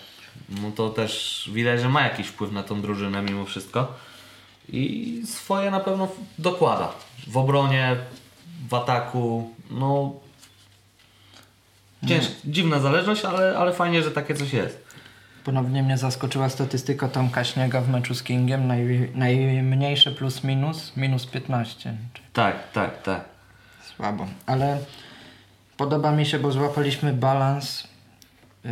No 0.49 0.71
to 0.77 0.91
też 0.91 1.45
widać, 1.53 1.81
że 1.81 1.89
ma 1.89 2.03
jakiś 2.03 2.27
wpływ 2.27 2.53
na 2.53 2.63
tą 2.63 2.83
drużynę 2.83 3.23
mimo 3.23 3.45
wszystko 3.45 3.95
i 4.69 5.23
swoje 5.27 5.71
na 5.71 5.81
pewno 5.81 6.09
dokłada. 6.39 6.93
W 7.27 7.37
obronie, 7.37 7.97
w 8.69 8.75
ataku, 8.75 9.55
no 9.71 10.13
Cięż, 12.07 12.27
dziwna 12.45 12.79
zależność, 12.79 13.25
ale, 13.25 13.59
ale 13.59 13.73
fajnie, 13.73 14.03
że 14.03 14.11
takie 14.11 14.35
coś 14.35 14.53
jest. 14.53 14.89
Ponownie 15.45 15.83
mnie 15.83 15.99
zaskoczyła 15.99 16.49
statystyka 16.49 17.09
Tomka 17.09 17.45
Śniega 17.45 17.81
w 17.81 17.89
meczu 17.89 18.15
z 18.15 18.23
Kingiem. 18.23 18.67
Naj, 18.67 19.11
najmniejsze 19.15 20.13
plus 20.13 20.45
minus, 20.45 20.97
minus 20.97 21.27
15. 21.27 21.97
Tak, 22.33 22.73
tak, 22.73 23.03
tak. 23.03 23.25
Słabo. 23.97 24.27
Ale 24.47 24.79
podoba 25.79 26.13
mi 26.13 26.27
się, 26.27 26.39
bo 26.39 26.53
złapaliśmy 26.53 27.13
balans 27.13 27.85
y, 27.85 28.69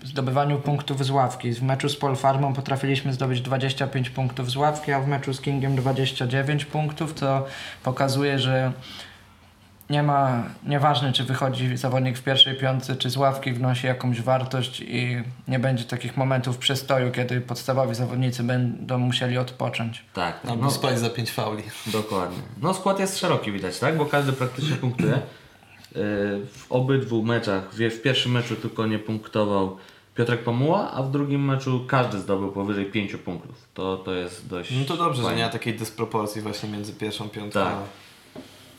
w 0.00 0.06
zdobywaniu 0.06 0.58
punktów 0.58 1.04
z 1.06 1.10
ławki. 1.10 1.52
W 1.52 1.62
meczu 1.62 1.88
z 1.88 1.96
Polfarmą 1.96 2.52
potrafiliśmy 2.54 3.12
zdobyć 3.12 3.40
25 3.40 4.10
punktów 4.10 4.50
z 4.50 4.56
ławki, 4.56 4.92
a 4.92 5.00
w 5.00 5.08
meczu 5.08 5.34
z 5.34 5.40
Kingiem 5.40 5.76
29 5.76 6.64
punktów, 6.64 7.14
co 7.14 7.46
pokazuje, 7.82 8.38
że 8.38 8.72
nie 9.90 10.02
ma, 10.02 10.42
nieważne 10.66 11.12
czy 11.12 11.24
wychodzi 11.24 11.76
zawodnik 11.76 12.18
w 12.18 12.22
pierwszej 12.22 12.54
piątce, 12.54 12.96
czy 12.96 13.10
z 13.10 13.16
ławki 13.16 13.52
wnosi 13.52 13.86
jakąś 13.86 14.20
wartość 14.22 14.80
i 14.80 15.22
nie 15.48 15.58
będzie 15.58 15.84
takich 15.84 16.16
momentów 16.16 16.58
przestoju, 16.58 17.10
kiedy 17.10 17.40
podstawowi 17.40 17.94
zawodnicy 17.94 18.42
będą 18.42 18.98
musieli 18.98 19.38
odpocząć. 19.38 20.04
Tak, 20.14 20.40
tak. 20.40 20.50
Albo 20.50 20.64
No, 20.64 20.70
spać 20.70 20.98
za 20.98 21.10
5 21.10 21.30
fauli. 21.30 21.62
dokładnie. 21.86 22.38
No 22.62 22.74
skład 22.74 23.00
jest 23.00 23.18
szeroki 23.18 23.52
widać, 23.52 23.78
tak? 23.78 23.96
Bo 23.96 24.06
każdy 24.06 24.32
praktycznie 24.32 24.76
punktuje. 24.76 25.18
Yy, 25.94 26.00
W 26.46 26.66
obydwu 26.70 27.22
meczach, 27.22 27.74
w 27.74 28.02
pierwszym 28.02 28.32
meczu 28.32 28.56
tylko 28.56 28.86
nie 28.86 28.98
punktował 28.98 29.76
Piotrek 30.14 30.44
Pamuła, 30.44 30.90
a 30.90 31.02
w 31.02 31.10
drugim 31.10 31.44
meczu 31.44 31.84
każdy 31.88 32.18
zdobył 32.18 32.52
powyżej 32.52 32.86
5 32.86 33.16
punktów. 33.16 33.68
To, 33.74 33.96
to 33.96 34.14
jest 34.14 34.48
dość 34.48 34.70
No 34.78 34.84
to 34.84 34.96
dobrze, 34.96 35.16
że 35.16 35.22
fajne. 35.22 35.38
nie 35.38 35.44
ma 35.46 35.50
takiej 35.52 35.74
dysproporcji 35.74 36.42
właśnie 36.42 36.68
między 36.68 36.92
pierwszą 36.92 37.28
piątką. 37.28 37.60
Tak. 37.60 37.74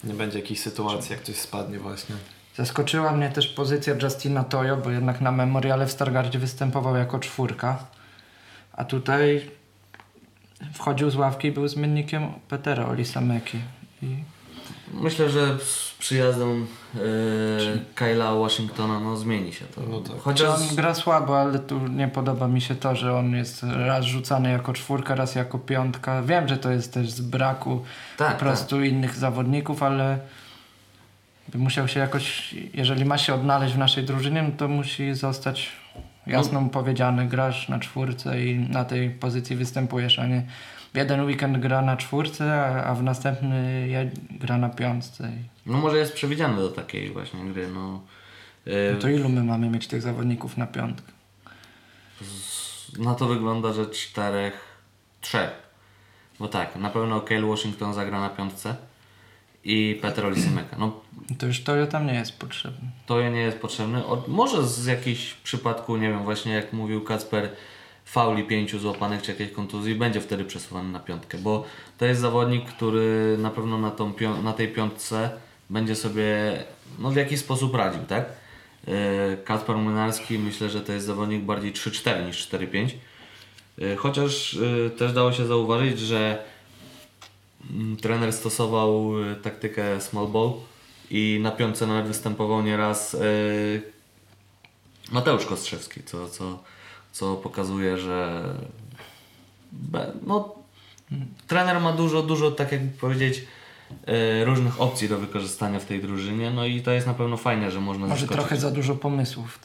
a 0.03 0.07
Nie 0.07 0.13
będzie 0.13 0.39
jakiejś 0.39 0.59
sytuacji, 0.59 1.11
jak 1.11 1.21
ktoś 1.21 1.35
spadnie 1.35 1.79
właśnie. 1.79 2.15
Zaskoczyła 2.55 3.11
mnie 3.11 3.29
też 3.29 3.47
pozycja 3.47 3.95
Justina 4.03 4.43
Toyo, 4.43 4.77
bo 4.77 4.89
jednak 4.89 5.21
na 5.21 5.31
memoriale 5.31 5.87
w 5.87 5.91
Stargardzie 5.91 6.39
występował 6.39 6.95
jako 6.95 7.19
czwórka, 7.19 7.85
a 8.73 8.85
tutaj 8.85 9.49
wchodził 10.73 11.09
z 11.09 11.15
ławki 11.15 11.47
i 11.47 11.51
był 11.51 11.67
zmiennikiem 11.67 12.27
Petera 12.49 12.85
Olisameki. 12.85 13.57
I 14.01 14.15
Myślę, 14.93 15.29
że 15.29 15.59
z 15.59 15.95
przyjazdem 15.99 16.67
yy, 16.95 17.01
Kyla 17.95 18.35
Washingtona 18.35 18.99
no, 18.99 19.17
zmieni 19.17 19.53
się 19.53 19.65
to. 19.65 19.81
No 19.89 19.99
tak. 19.99 20.17
Chociaż 20.17 20.49
on 20.49 20.75
gra 20.75 20.93
słabo, 20.93 21.39
ale 21.39 21.59
tu 21.59 21.87
nie 21.87 22.07
podoba 22.07 22.47
mi 22.47 22.61
się 22.61 22.75
to, 22.75 22.95
że 22.95 23.17
on 23.17 23.35
jest 23.35 23.63
raz 23.63 24.05
rzucany 24.05 24.51
jako 24.51 24.73
czwórka, 24.73 25.15
raz 25.15 25.35
jako 25.35 25.59
piątka. 25.59 26.21
Wiem, 26.21 26.47
że 26.47 26.57
to 26.57 26.71
jest 26.71 26.93
też 26.93 27.09
z 27.09 27.21
braku 27.21 27.83
tak, 28.17 28.33
po 28.33 28.39
prostu 28.39 28.83
innych 28.83 29.15
zawodników, 29.15 29.83
ale 29.83 30.19
by 31.47 31.57
musiał 31.57 31.87
się 31.87 31.99
jakoś, 31.99 32.55
jeżeli 32.73 33.05
ma 33.05 33.17
się 33.17 33.33
odnaleźć 33.33 33.73
w 33.73 33.77
naszej 33.77 34.03
drużynie, 34.03 34.43
no 34.43 34.49
to 34.57 34.67
musi 34.67 35.13
zostać 35.13 35.80
jasno 36.27 36.69
powiedziane, 36.69 37.27
grasz 37.27 37.69
na 37.69 37.79
czwórce 37.79 38.45
i 38.45 38.59
na 38.59 38.85
tej 38.85 39.09
pozycji 39.09 39.55
występujesz, 39.55 40.19
a 40.19 40.27
nie 40.27 40.43
jeden 40.93 41.25
weekend 41.25 41.57
gra 41.57 41.81
na 41.81 41.97
czwórce, 41.97 42.65
a, 42.85 42.95
w 42.95 43.03
następny 43.03 43.87
gra 44.31 44.57
na 44.57 44.69
piątce. 44.69 45.31
No 45.65 45.77
może 45.77 45.97
jest 45.97 46.13
przewidziany 46.13 46.55
do 46.55 46.69
takiej 46.69 47.09
właśnie 47.09 47.45
gry, 47.45 47.67
no. 47.67 48.01
Yy, 48.65 48.91
no 48.93 49.01
to 49.01 49.09
ilu 49.09 49.29
my 49.29 49.43
mamy 49.43 49.69
mieć 49.69 49.87
tych 49.87 50.01
zawodników 50.01 50.57
na 50.57 50.67
piątkę? 50.67 51.11
Na 52.97 53.15
to 53.15 53.27
wygląda, 53.27 53.73
że 53.73 53.85
czterech, 53.85 54.53
trzech. 55.21 55.51
Bo 56.39 56.47
tak, 56.47 56.75
na 56.75 56.89
pewno 56.89 57.21
Kyle 57.21 57.47
Washington 57.47 57.93
zagra 57.93 58.19
na 58.19 58.29
piątce 58.29 58.75
i 59.63 59.99
Peter 60.01 60.25
Olisemeka. 60.25 60.75
No 60.79 61.01
To 61.37 61.45
już 61.45 61.63
to 61.63 61.87
tam 61.87 62.07
nie 62.07 62.13
jest 62.13 62.39
potrzebne. 62.39 62.89
to 63.05 63.29
nie 63.29 63.39
jest 63.41 63.57
potrzebne. 63.59 64.05
Od, 64.05 64.27
może 64.27 64.67
z 64.67 64.85
jakichś 64.85 65.33
przypadku, 65.33 65.97
nie 65.97 66.09
wiem, 66.09 66.23
właśnie 66.23 66.53
jak 66.53 66.73
mówił 66.73 67.01
Kacper, 67.03 67.49
fauli 68.05 68.43
pięciu 68.43 68.79
złapanych 68.79 69.21
czy 69.21 69.31
jakiejś 69.31 69.51
kontuzji, 69.51 69.95
będzie 69.95 70.21
wtedy 70.21 70.45
przesuwany 70.45 70.89
na 70.91 70.99
piątkę, 70.99 71.37
bo 71.37 71.65
to 71.97 72.05
jest 72.05 72.21
zawodnik, 72.21 72.65
który 72.65 73.35
na 73.39 73.49
pewno 73.49 73.77
na, 73.77 73.91
tą 73.91 74.13
pią- 74.13 74.43
na 74.43 74.53
tej 74.53 74.67
piątce 74.67 75.29
będzie 75.69 75.95
sobie 75.95 76.25
no, 76.99 77.11
w 77.11 77.15
jakiś 77.15 77.39
sposób 77.39 77.75
radził, 77.75 78.03
tak? 78.03 78.25
Yy, 78.87 78.93
Kacper 79.45 79.75
Młynarski 79.77 80.39
myślę, 80.39 80.69
że 80.69 80.81
to 80.81 80.93
jest 80.93 81.05
zawodnik 81.05 81.41
bardziej 81.43 81.73
3-4 81.73 82.25
niż 82.25 82.47
4-5. 82.49 82.89
Yy, 83.77 83.95
Chociaż 83.95 84.53
yy, 84.53 84.89
też 84.97 85.13
dało 85.13 85.31
się 85.33 85.45
zauważyć, 85.45 85.99
że 85.99 86.43
trener 88.01 88.33
stosował 88.33 89.19
yy, 89.19 89.35
taktykę 89.35 90.01
small 90.01 90.27
ball 90.27 90.53
i 91.11 91.39
na 91.41 91.51
piątce 91.51 91.87
nawet 91.87 92.07
występował 92.07 92.61
nieraz 92.61 93.13
yy, 93.13 93.81
Mateusz 95.11 95.45
Kostrzewski, 95.45 96.03
co, 96.03 96.29
co, 96.29 96.63
co 97.11 97.35
pokazuje, 97.35 97.97
że 97.97 98.43
no, 100.27 100.55
trener 101.47 101.81
ma 101.81 101.93
dużo, 101.93 102.23
dużo, 102.23 102.51
tak 102.51 102.71
jakby 102.71 102.97
powiedzieć, 102.97 103.43
yy, 104.07 104.45
różnych 104.45 104.81
opcji 104.81 105.09
do 105.09 105.17
wykorzystania 105.17 105.79
w 105.79 105.85
tej 105.85 106.01
drużynie, 106.01 106.51
no 106.51 106.65
i 106.65 106.81
to 106.81 106.91
jest 106.91 107.07
na 107.07 107.13
pewno 107.13 107.37
fajne, 107.37 107.71
że 107.71 107.79
można 107.79 108.07
Może 108.07 108.27
trochę 108.27 108.57
za 108.57 108.71
dużo 108.71 108.95
pomysłów. 108.95 109.59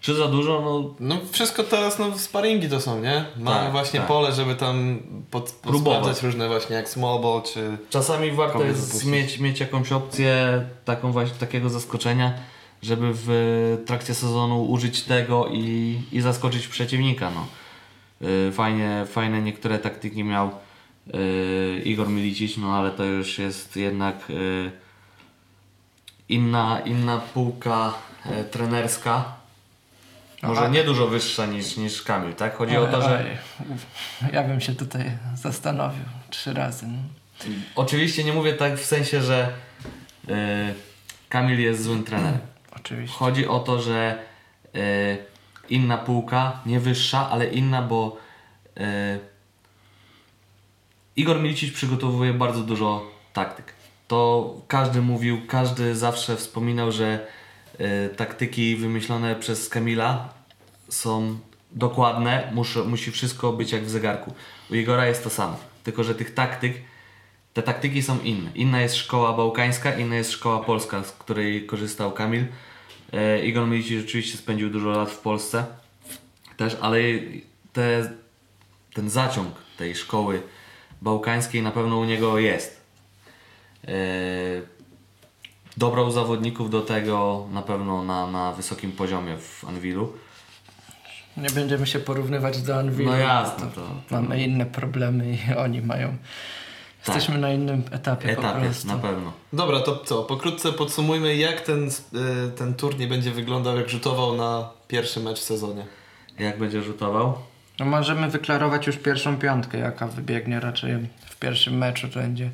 Czy 0.00 0.14
za 0.14 0.28
dużo? 0.28 0.60
No 0.60 0.94
No 1.00 1.20
wszystko 1.32 1.62
teraz, 1.62 1.98
no 1.98 2.18
sparingi 2.18 2.68
to 2.68 2.80
są, 2.80 3.00
nie? 3.00 3.24
Mamy 3.36 3.60
Tak, 3.60 3.72
właśnie 3.72 4.00
tak. 4.00 4.08
pole, 4.08 4.32
żeby 4.32 4.54
tam 4.54 4.98
pod, 5.30 5.54
różne 6.22 6.48
właśnie 6.48 6.76
jak 6.76 6.88
small 6.88 7.20
ball, 7.20 7.42
czy... 7.42 7.76
Czasami 7.90 8.30
warto 8.30 8.64
jest 8.64 9.04
mieć, 9.04 9.38
mieć 9.38 9.60
jakąś 9.60 9.92
opcję 9.92 10.64
taką 10.84 11.12
właśnie 11.12 11.38
takiego 11.38 11.68
zaskoczenia, 11.68 12.34
żeby 12.82 13.10
w 13.12 13.28
trakcie 13.86 14.14
sezonu 14.14 14.64
użyć 14.64 15.02
tego 15.02 15.46
i, 15.52 16.00
i 16.12 16.20
zaskoczyć 16.20 16.68
przeciwnika. 16.68 17.30
No. 17.30 17.46
Yy, 18.28 18.52
Fajnie, 18.52 19.06
fajne 19.08 19.42
niektóre 19.42 19.78
taktyki 19.78 20.24
miał 20.24 20.50
yy, 21.06 21.82
Igor 21.84 22.08
Milicic, 22.08 22.56
no 22.56 22.76
ale 22.76 22.90
to 22.90 23.04
już 23.04 23.38
jest 23.38 23.76
jednak 23.76 24.28
yy, 24.28 24.70
inna, 26.28 26.80
inna 26.84 27.20
półka 27.34 27.94
yy, 28.26 28.44
trenerska. 28.44 29.39
Może 30.42 30.60
a- 30.60 30.68
nie 30.68 30.84
dużo 30.84 31.06
wyższa 31.06 31.46
niż, 31.46 31.76
niż 31.76 32.02
Kamil, 32.02 32.34
tak? 32.34 32.56
Chodzi 32.56 32.76
o 32.76 32.86
to, 32.86 33.02
że 33.02 33.24
Ja 34.32 34.42
bym 34.42 34.60
się 34.60 34.74
tutaj 34.74 35.18
zastanowił 35.34 36.04
trzy 36.30 36.54
razy. 36.54 36.86
No. 36.86 36.98
Oczywiście 37.74 38.24
nie 38.24 38.32
mówię 38.32 38.52
tak 38.52 38.78
w 38.78 38.84
sensie, 38.84 39.22
że 39.22 39.52
yy, 40.28 40.34
Kamil 41.28 41.60
jest 41.60 41.82
złym 41.82 42.04
trenerem. 42.04 42.40
Oczywiście. 42.80 43.16
Chodzi 43.16 43.48
o 43.48 43.58
to, 43.58 43.82
że 43.82 44.18
yy, 44.74 44.80
inna 45.70 45.98
półka, 45.98 46.60
nie 46.66 46.80
wyższa, 46.80 47.30
ale 47.30 47.46
inna, 47.46 47.82
bo 47.82 48.16
yy, 48.76 48.84
Igor 51.16 51.40
Milicic 51.40 51.74
przygotowuje 51.74 52.32
bardzo 52.34 52.60
dużo 52.60 53.10
taktyk. 53.32 53.72
To 54.08 54.54
każdy 54.68 55.02
mówił, 55.02 55.46
każdy 55.46 55.96
zawsze 55.96 56.36
wspominał, 56.36 56.92
że 56.92 57.26
taktyki 58.16 58.76
wymyślone 58.76 59.36
przez 59.36 59.68
Kamila 59.68 60.34
są 60.88 61.38
dokładne, 61.72 62.50
muszę, 62.54 62.84
musi 62.84 63.10
wszystko 63.10 63.52
być 63.52 63.72
jak 63.72 63.84
w 63.84 63.90
zegarku. 63.90 64.34
U 64.70 64.74
Igora 64.74 65.06
jest 65.06 65.24
to 65.24 65.30
samo, 65.30 65.56
tylko 65.84 66.04
że 66.04 66.14
tych 66.14 66.34
taktyk 66.34 66.74
te 67.54 67.62
taktyki 67.62 68.02
są 68.02 68.20
inne. 68.20 68.50
Inna 68.54 68.80
jest 68.80 68.96
szkoła 68.96 69.32
bałkańska, 69.32 69.94
inna 69.94 70.16
jest 70.16 70.30
szkoła 70.30 70.64
polska, 70.64 71.04
z 71.04 71.12
której 71.12 71.66
korzystał 71.66 72.12
Kamil. 72.12 72.44
E, 73.12 73.44
Igor 73.46 73.66
Milicic 73.66 74.00
rzeczywiście 74.00 74.38
spędził 74.38 74.70
dużo 74.70 74.88
lat 74.88 75.10
w 75.10 75.18
Polsce 75.18 75.64
też, 76.56 76.76
ale 76.80 76.98
te, 77.72 78.10
ten 78.94 79.10
zaciąg 79.10 79.54
tej 79.78 79.94
szkoły 79.94 80.42
bałkańskiej 81.02 81.62
na 81.62 81.70
pewno 81.70 81.98
u 81.98 82.04
niego 82.04 82.38
jest. 82.38 82.80
Yy, 83.84 83.92
dobrał 85.76 86.10
zawodników 86.10 86.70
do 86.70 86.80
tego 86.80 87.46
na 87.52 87.62
pewno 87.62 88.04
na, 88.04 88.26
na 88.26 88.52
wysokim 88.52 88.92
poziomie 88.92 89.36
w 89.36 89.64
Anwilu. 89.68 90.12
Nie 91.36 91.50
będziemy 91.50 91.86
się 91.86 91.98
porównywać 91.98 92.62
do 92.62 92.78
Anvilu. 92.78 93.10
No 93.10 93.16
jasne, 93.16 93.66
to, 93.74 93.80
to 94.08 94.22
Mamy 94.22 94.42
inne 94.42 94.66
problemy 94.66 95.32
i 95.32 95.54
oni 95.54 95.82
mają. 95.82 96.16
Jesteśmy 97.06 97.38
na 97.38 97.52
innym 97.52 97.82
etapie, 97.90 98.34
po 98.34 98.40
etapie 98.40 98.70
na 98.84 98.96
pewno. 98.96 99.32
Dobra, 99.52 99.80
to 99.80 99.96
co? 99.96 100.22
Pokrótce 100.22 100.72
podsumujmy, 100.72 101.36
jak 101.36 101.60
ten, 101.60 101.88
y, 101.88 102.50
ten 102.56 102.74
turniej 102.74 103.08
będzie 103.08 103.30
wyglądał, 103.30 103.76
jak 103.76 103.88
rzutował 103.88 104.36
na 104.36 104.70
pierwszy 104.88 105.20
mecz 105.20 105.40
w 105.40 105.42
sezonie. 105.42 105.86
Jak 106.38 106.58
będzie 106.58 106.82
rzutował? 106.82 107.38
No 107.78 107.86
możemy 107.86 108.28
wyklarować 108.28 108.86
już 108.86 108.96
pierwszą 108.96 109.38
piątkę, 109.38 109.78
jaka 109.78 110.06
wybiegnie 110.06 110.60
raczej 110.60 111.08
w 111.26 111.36
pierwszym 111.36 111.78
meczu. 111.78 112.08
To 112.08 112.20
będzie 112.20 112.50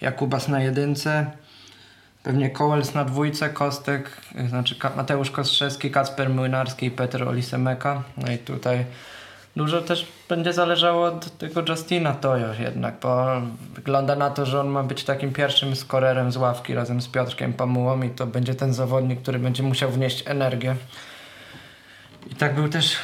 Jakubas 0.00 0.48
na 0.48 0.62
jedynce, 0.62 1.30
pewnie 2.22 2.50
Kołels 2.50 2.94
na 2.94 3.04
dwójce, 3.04 3.48
Kostek, 3.48 4.20
y, 4.44 4.48
znaczy 4.48 4.76
Mateusz 4.96 5.30
Kostrzewski, 5.30 5.90
Kacper 5.90 6.30
Młynarski 6.30 6.86
i 6.86 6.90
Petr 6.90 7.22
Olisemeka. 7.22 8.02
No 8.16 8.32
i 8.32 8.38
tutaj 8.38 8.84
dużo 9.56 9.80
też 9.80 10.06
będzie 10.28 10.52
zależało 10.52 11.06
od 11.06 11.38
tego 11.38 11.62
Justina 11.68 12.14
Tojo 12.14 12.54
jednak, 12.54 12.94
bo 13.02 13.26
wygląda 13.74 14.16
na 14.16 14.30
to, 14.30 14.46
że 14.46 14.60
on 14.60 14.68
ma 14.68 14.82
być 14.82 15.04
takim 15.04 15.32
pierwszym 15.32 15.76
skorerem 15.76 16.32
z 16.32 16.36
ławki 16.36 16.74
razem 16.74 17.00
z 17.00 17.08
Piotrkiem 17.08 17.52
Pamułą 17.52 18.02
i 18.02 18.10
to 18.10 18.26
będzie 18.26 18.54
ten 18.54 18.74
zawodnik, 18.74 19.20
który 19.22 19.38
będzie 19.38 19.62
musiał 19.62 19.90
wnieść 19.90 20.22
energię. 20.26 20.76
I 22.30 22.34
tak 22.34 22.54
był 22.54 22.68
też 22.68 22.96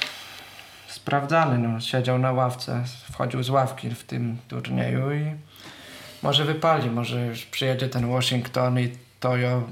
sprawdzany, 0.88 1.58
no, 1.58 1.80
siedział 1.80 2.18
na 2.18 2.32
ławce, 2.32 2.84
wchodził 3.12 3.42
z 3.42 3.50
ławki 3.50 3.90
w 3.90 4.04
tym 4.04 4.36
turnieju 4.48 5.12
i 5.12 5.34
może 6.22 6.44
wypali, 6.44 6.90
może 6.90 7.26
już 7.26 7.44
przyjedzie 7.44 7.88
ten 7.88 8.10
Washington 8.10 8.80
i 8.80 9.05
Tojo 9.26 9.62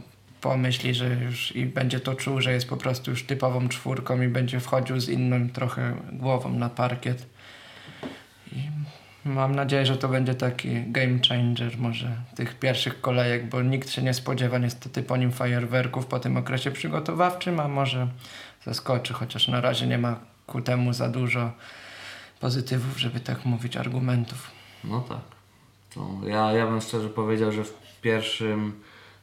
pomyśli, 0.40 0.94
że 0.94 1.08
już 1.08 1.56
i 1.56 1.66
będzie 1.66 2.00
to 2.00 2.14
czuł, 2.14 2.40
że 2.40 2.52
jest 2.52 2.68
po 2.68 2.76
prostu 2.76 3.10
już 3.10 3.26
typową 3.26 3.68
czwórką 3.68 4.22
i 4.22 4.28
będzie 4.28 4.60
wchodził 4.60 5.00
z 5.00 5.08
inną 5.08 5.48
trochę 5.48 5.94
głową 6.12 6.52
na 6.52 6.68
parkiet. 6.68 7.26
I 8.52 8.58
mam 9.24 9.54
nadzieję, 9.54 9.86
że 9.86 9.96
to 9.96 10.08
będzie 10.08 10.34
taki 10.34 10.82
game 10.86 11.18
changer 11.28 11.78
może 11.78 12.16
tych 12.36 12.58
pierwszych 12.58 13.00
kolejek, 13.00 13.48
bo 13.48 13.62
nikt 13.62 13.90
się 13.90 14.02
nie 14.02 14.14
spodziewa 14.14 14.58
niestety 14.58 15.02
po 15.02 15.16
nim 15.16 15.32
fajerwerków 15.32 16.06
po 16.06 16.20
tym 16.20 16.36
okresie 16.36 16.70
przygotowawczym, 16.70 17.60
a 17.60 17.68
może 17.68 18.08
zaskoczy, 18.64 19.12
chociaż 19.12 19.48
na 19.48 19.60
razie 19.60 19.86
nie 19.86 19.98
ma 19.98 20.20
ku 20.46 20.60
temu 20.60 20.92
za 20.92 21.08
dużo 21.08 21.52
pozytywów, 22.40 22.98
żeby 23.00 23.20
tak 23.20 23.44
mówić, 23.44 23.76
argumentów. 23.76 24.50
No 24.84 25.00
tak. 25.00 25.18
To 25.94 26.28
ja, 26.28 26.52
ja 26.52 26.66
bym 26.66 26.80
szczerze 26.80 27.08
powiedział, 27.08 27.52
że 27.52 27.64
w 27.64 28.00
pierwszym 28.00 28.72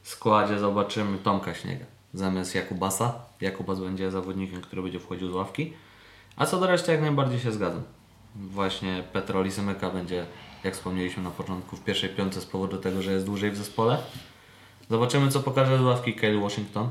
składzie 0.02 0.58
zobaczymy 0.58 1.18
Tomka 1.18 1.54
Śniega 1.54 1.84
zamiast 2.14 2.54
Jakubasa. 2.54 3.14
Jakubas 3.40 3.80
będzie 3.80 4.10
zawodnikiem, 4.10 4.60
który 4.60 4.82
będzie 4.82 5.00
wchodził 5.00 5.30
z 5.30 5.34
ławki. 5.34 5.72
A 6.36 6.46
co 6.46 6.60
do 6.60 6.66
reszty, 6.66 6.92
jak 6.92 7.00
najbardziej 7.00 7.40
się 7.40 7.52
zgadzam. 7.52 7.82
Właśnie 8.36 9.04
Petroli 9.12 9.52
Semyka 9.52 9.90
będzie, 9.90 10.26
jak 10.64 10.74
wspomnieliśmy 10.74 11.22
na 11.22 11.30
początku, 11.30 11.76
w 11.76 11.84
pierwszej 11.84 12.10
piątce 12.10 12.40
z 12.40 12.46
powodu 12.46 12.78
tego, 12.78 13.02
że 13.02 13.12
jest 13.12 13.26
dłużej 13.26 13.50
w 13.50 13.56
zespole. 13.56 13.98
Zobaczymy, 14.90 15.30
co 15.30 15.40
pokaże 15.40 15.78
z 15.78 15.80
ławki 15.80 16.14
Kyle 16.14 16.40
Washington, 16.40 16.90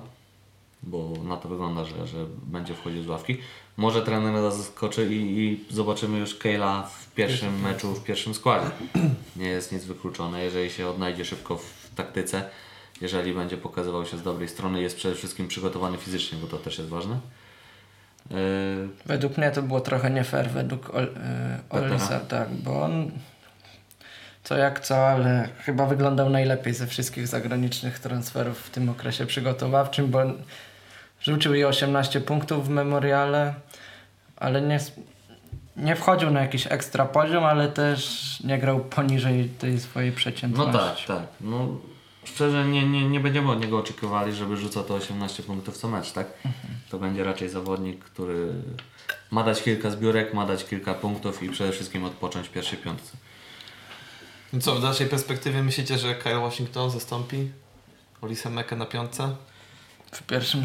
bo 0.84 1.14
na 1.24 1.38
to 1.38 1.50
wygląda, 1.50 1.86
że, 1.86 2.08
że 2.08 2.26
będzie 2.44 2.74
wchodził 2.74 3.04
z 3.04 3.08
ławki. 3.08 3.38
Może 3.78 4.02
trener 4.02 4.34
nas 4.34 4.58
zaskoczy 4.58 5.16
i, 5.16 5.40
i 5.40 5.66
zobaczymy 5.70 6.20
już 6.20 6.36
Kayla 6.36 6.84
w 6.84 7.14
pierwszym 7.14 7.62
meczu, 7.62 7.94
w 7.94 8.04
pierwszym 8.04 8.34
składzie. 8.34 8.72
Nie 9.36 9.48
jest 9.48 9.72
nic 9.72 9.86
wykluczone, 9.86 10.44
jeżeli 10.44 10.70
się 10.70 10.88
odnajdzie 10.88 11.26
szybko 11.26 11.58
w 11.58 11.96
taktyce, 11.96 12.50
jeżeli 13.02 13.34
będzie 13.34 13.58
pokazywał 13.58 14.06
się 14.06 14.18
z 14.18 14.24
dobrej 14.24 14.50
strony, 14.50 14.82
jest 14.82 14.96
przede 14.96 15.16
wszystkim 15.16 15.48
przygotowany 15.48 15.98
fizycznie, 15.98 16.38
bo 16.38 16.48
to 16.48 16.58
też 16.58 16.78
jest 16.78 16.90
ważne. 16.90 17.20
Yy, 18.32 18.38
Według 19.06 19.38
mnie 19.38 19.52
to 19.52 19.62
było 19.62 19.82
trochę 19.82 20.10
nie 20.10 20.24
fair 20.24 20.50
według 20.50 20.96
Ol, 20.96 21.04
y, 21.04 21.08
Petera. 21.70 21.90
Olisa, 21.90 22.20
tak, 22.20 22.50
bo 22.50 22.84
on 22.84 23.12
co 24.44 24.58
jak 24.58 24.80
co, 24.80 25.08
ale 25.08 25.50
chyba 25.60 25.86
wyglądał 25.86 26.30
najlepiej 26.30 26.74
ze 26.74 26.88
wszystkich 26.88 27.28
zagranicznych 27.28 28.00
transferów 28.00 28.60
w 28.60 28.70
tym 28.70 28.90
okresie 28.90 29.26
przygotowawczym, 29.26 30.08
bo 30.08 30.20
rzucił 31.22 31.54
i 31.54 31.64
18 31.64 32.22
punktów 32.22 32.68
w 32.68 32.70
memoriale, 32.70 33.54
ale 34.38 34.62
nie, 34.62 34.80
nie 35.78 35.96
wchodził 35.96 36.32
na 36.32 36.42
jakiś 36.42 36.68
ekstra 36.70 37.06
poziom, 37.06 37.44
ale 37.44 37.68
też 37.68 38.40
nie 38.44 38.60
grał 38.60 38.80
poniżej 38.80 39.50
tej 39.50 39.80
swojej 39.80 40.10
no 40.10 40.16
przeciętności. 40.16 41.08
tak, 41.08 41.18
tak. 41.18 41.28
No, 41.42 41.78
szczerze 42.24 42.66
nie, 42.66 42.90
nie, 42.90 43.10
nie 43.10 43.20
będziemy 43.20 43.52
od 43.52 43.62
niego 43.62 43.80
oczekiwali, 43.80 44.34
żeby 44.34 44.58
rzucał 44.58 44.84
to 44.84 44.94
18 44.94 45.44
punktów 45.44 45.78
co 45.78 45.88
mecz, 45.88 46.12
tak? 46.12 46.28
To 46.90 47.00
będzie 47.00 47.24
raczej 47.24 47.50
zawodnik, 47.50 48.04
który 48.04 48.54
ma 49.32 49.44
dać 49.44 49.64
kilka 49.64 49.90
zbiórek, 49.90 50.34
ma 50.34 50.46
dać 50.46 50.66
kilka 50.66 50.94
punktów 50.94 51.44
i 51.44 51.50
przede 51.50 51.72
wszystkim 51.72 52.04
odpocząć 52.04 52.48
w 52.48 52.52
pierwszej 52.52 52.80
piątce. 52.80 53.18
No 54.54 54.60
co, 54.60 54.76
w 54.76 54.82
dalszej 54.82 55.08
perspektywie 55.08 55.64
myślicie, 55.64 55.98
że 55.98 56.16
Kyle 56.16 56.40
Washington 56.40 56.92
zastąpi 56.92 57.52
Olisa 58.22 58.50
Meka 58.50 58.76
na 58.76 58.86
piątce? 58.86 59.36
W 60.12 60.24
pierwszym 60.24 60.64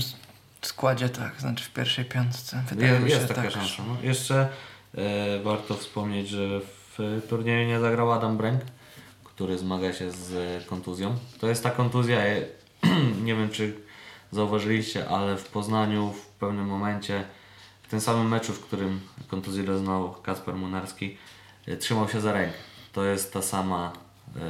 składzie 0.63 1.09
tak, 1.09 1.41
znaczy 1.41 1.65
w 1.65 1.71
pierwszej 1.71 2.05
piątce. 2.05 2.63
Wydaje 2.69 2.93
Jest, 2.93 3.05
mi 3.05 3.11
się 3.11 3.17
jest 3.17 3.29
taka 3.29 3.43
tak. 3.43 3.51
szansa. 3.51 3.83
No. 3.89 3.97
Jeszcze 4.03 4.49
e, 4.95 5.41
warto 5.43 5.75
wspomnieć, 5.75 6.29
że 6.29 6.61
w 6.99 7.23
turnieju 7.29 7.69
nie 7.69 7.81
zagrał 7.81 8.13
Adam 8.13 8.37
Bręk, 8.37 8.61
który 9.37 9.59
zmaga 9.59 9.93
się 9.93 10.11
z 10.11 10.65
kontuzją. 10.67 11.17
To 11.41 11.49
jest 11.49 11.63
ta 11.63 11.71
kontuzja, 11.71 12.19
nie 13.25 13.35
wiem 13.35 13.51
czy 13.51 13.75
zauważyliście, 14.33 15.09
ale 15.09 15.37
w 15.37 15.49
Poznaniu 15.49 16.13
w 16.13 16.27
pewnym 16.27 16.67
momencie, 16.67 17.25
w 17.83 17.89
tym 17.89 18.01
samym 18.01 18.29
meczu, 18.29 18.53
w 18.53 18.61
którym 18.61 19.01
kontuzję 19.29 19.65
doznał 19.65 20.15
Kacper 20.23 20.55
Munarski, 20.55 21.17
e, 21.67 21.77
trzymał 21.77 22.09
się 22.09 22.21
za 22.21 22.33
rękę. 22.33 22.59
To 22.93 23.05
jest 23.05 23.33
ta 23.33 23.43
sama, 23.43 23.93
e, 24.37 24.41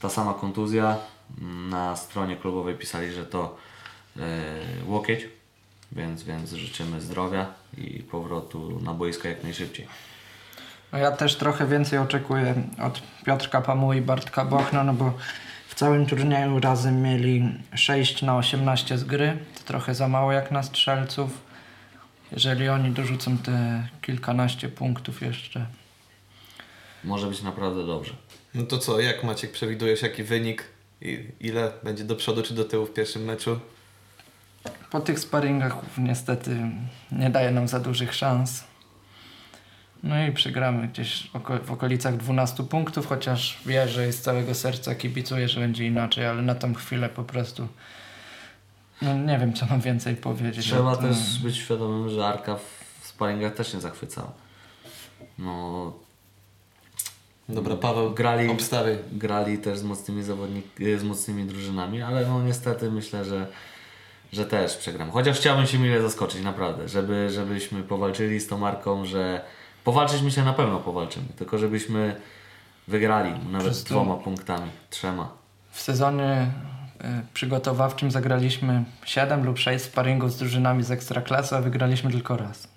ta 0.00 0.08
sama 0.08 0.34
kontuzja. 0.34 0.98
Na 1.70 1.96
stronie 1.96 2.36
klubowej 2.36 2.74
pisali, 2.74 3.12
że 3.12 3.26
to 3.26 3.56
e, 4.16 4.22
łokieć, 4.86 5.28
więc, 5.92 6.22
więc 6.22 6.52
życzymy 6.52 7.00
zdrowia 7.00 7.54
i 7.78 8.02
powrotu 8.02 8.80
na 8.80 8.94
boisko 8.94 9.28
jak 9.28 9.42
najszybciej. 9.42 9.88
No 10.92 10.98
ja 10.98 11.10
też 11.10 11.36
trochę 11.36 11.66
więcej 11.66 11.98
oczekuję 11.98 12.54
od 12.82 13.02
Piotrka 13.24 13.60
Pamuły 13.60 13.96
i 13.96 14.00
Bartka 14.00 14.44
Bochna, 14.44 14.84
no 14.84 14.94
bo 14.94 15.12
w 15.68 15.74
całym 15.74 16.06
turnieju 16.06 16.60
razem 16.60 17.02
mieli 17.02 17.54
6 17.74 18.22
na 18.22 18.36
18 18.36 18.98
z 18.98 19.04
gry. 19.04 19.38
To 19.54 19.64
trochę 19.64 19.94
za 19.94 20.08
mało 20.08 20.32
jak 20.32 20.50
na 20.50 20.62
strzelców. 20.62 21.30
Jeżeli 22.32 22.68
oni 22.68 22.90
dorzucą 22.90 23.38
te 23.38 23.88
kilkanaście 24.02 24.68
punktów 24.68 25.22
jeszcze. 25.22 25.66
Może 27.04 27.26
być 27.26 27.42
naprawdę 27.42 27.86
dobrze. 27.86 28.12
No 28.54 28.62
to 28.62 28.78
co, 28.78 29.00
jak 29.00 29.24
Maciek 29.24 29.52
przewidujesz, 29.52 30.02
jaki 30.02 30.22
wynik? 30.22 30.64
I 31.00 31.24
ile 31.40 31.72
będzie 31.82 32.04
do 32.04 32.16
przodu 32.16 32.42
czy 32.42 32.54
do 32.54 32.64
tyłu 32.64 32.86
w 32.86 32.92
pierwszym 32.92 33.24
meczu? 33.24 33.60
Po 34.90 35.00
tych 35.00 35.18
sparingach 35.18 35.76
niestety 35.98 36.56
nie 37.12 37.30
daje 37.30 37.50
nam 37.50 37.68
za 37.68 37.80
dużych 37.80 38.14
szans. 38.14 38.64
No 40.02 40.26
i 40.26 40.32
przegramy 40.32 40.88
gdzieś 40.88 41.30
oko- 41.32 41.58
w 41.64 41.72
okolicach 41.72 42.16
12 42.16 42.64
punktów, 42.64 43.06
chociaż 43.06 43.58
wierzę 43.66 44.08
i 44.08 44.12
z 44.12 44.22
całego 44.22 44.54
serca 44.54 44.94
kibicuję, 44.94 45.48
że 45.48 45.60
będzie 45.60 45.86
inaczej, 45.86 46.26
ale 46.26 46.42
na 46.42 46.54
tą 46.54 46.74
chwilę 46.74 47.08
po 47.08 47.24
prostu 47.24 47.68
no 49.02 49.14
nie 49.14 49.38
wiem, 49.38 49.52
co 49.52 49.66
mam 49.66 49.80
więcej 49.80 50.16
powiedzieć. 50.16 50.66
Trzeba 50.66 50.90
O 50.92 50.96
tym. 50.96 51.08
też 51.14 51.38
być 51.42 51.56
świadomym, 51.56 52.10
że 52.10 52.26
Arka 52.26 52.56
w 53.00 53.06
sparingach 53.06 53.54
też 53.54 53.74
nie 53.74 53.80
zachwycała. 53.80 54.32
No, 55.38 55.92
Dobra, 57.48 57.76
Paweł, 57.76 58.10
Grali- 58.14 58.50
obstawiaj. 58.50 58.98
grali 59.12 59.58
też 59.58 59.78
z 59.78 59.82
mocnymi 59.82 60.22
zawodnikami, 60.22 60.98
z 60.98 61.02
mocnymi 61.02 61.44
drużynami, 61.44 62.02
ale 62.02 62.26
no 62.26 62.42
niestety 62.42 62.90
myślę, 62.90 63.24
że, 63.24 63.46
że 64.32 64.44
też 64.44 64.76
przegram. 64.76 65.10
Chociaż 65.10 65.36
chciałbym 65.38 65.66
się 65.66 65.78
mile 65.78 66.02
zaskoczyć, 66.02 66.42
naprawdę, 66.42 66.88
żeby, 66.88 67.30
żebyśmy 67.30 67.82
powalczyli 67.82 68.40
z 68.40 68.46
tą 68.48 68.58
marką, 68.58 69.04
że 69.04 69.40
powalczyć 69.86 70.22
myślę 70.22 70.44
na 70.44 70.52
pewno 70.52 70.78
powalczymy, 70.80 71.26
tylko 71.36 71.58
żebyśmy 71.58 72.16
wygrali 72.88 73.30
nawet 73.50 73.66
Przez 73.66 73.84
to- 73.84 73.90
dwoma 73.90 74.14
punktami, 74.14 74.70
trzema. 74.90 75.28
W 75.70 75.80
sezonie 75.80 76.50
y, 77.00 77.04
przygotowawczym 77.34 78.10
zagraliśmy 78.10 78.84
7 79.04 79.44
lub 79.44 79.58
6 79.58 79.84
sparingów 79.84 80.32
z 80.32 80.36
drużynami 80.38 80.82
z 80.82 80.90
Ekstraklasy, 80.90 81.56
a 81.56 81.60
wygraliśmy 81.60 82.10
tylko 82.10 82.36
raz. 82.36 82.68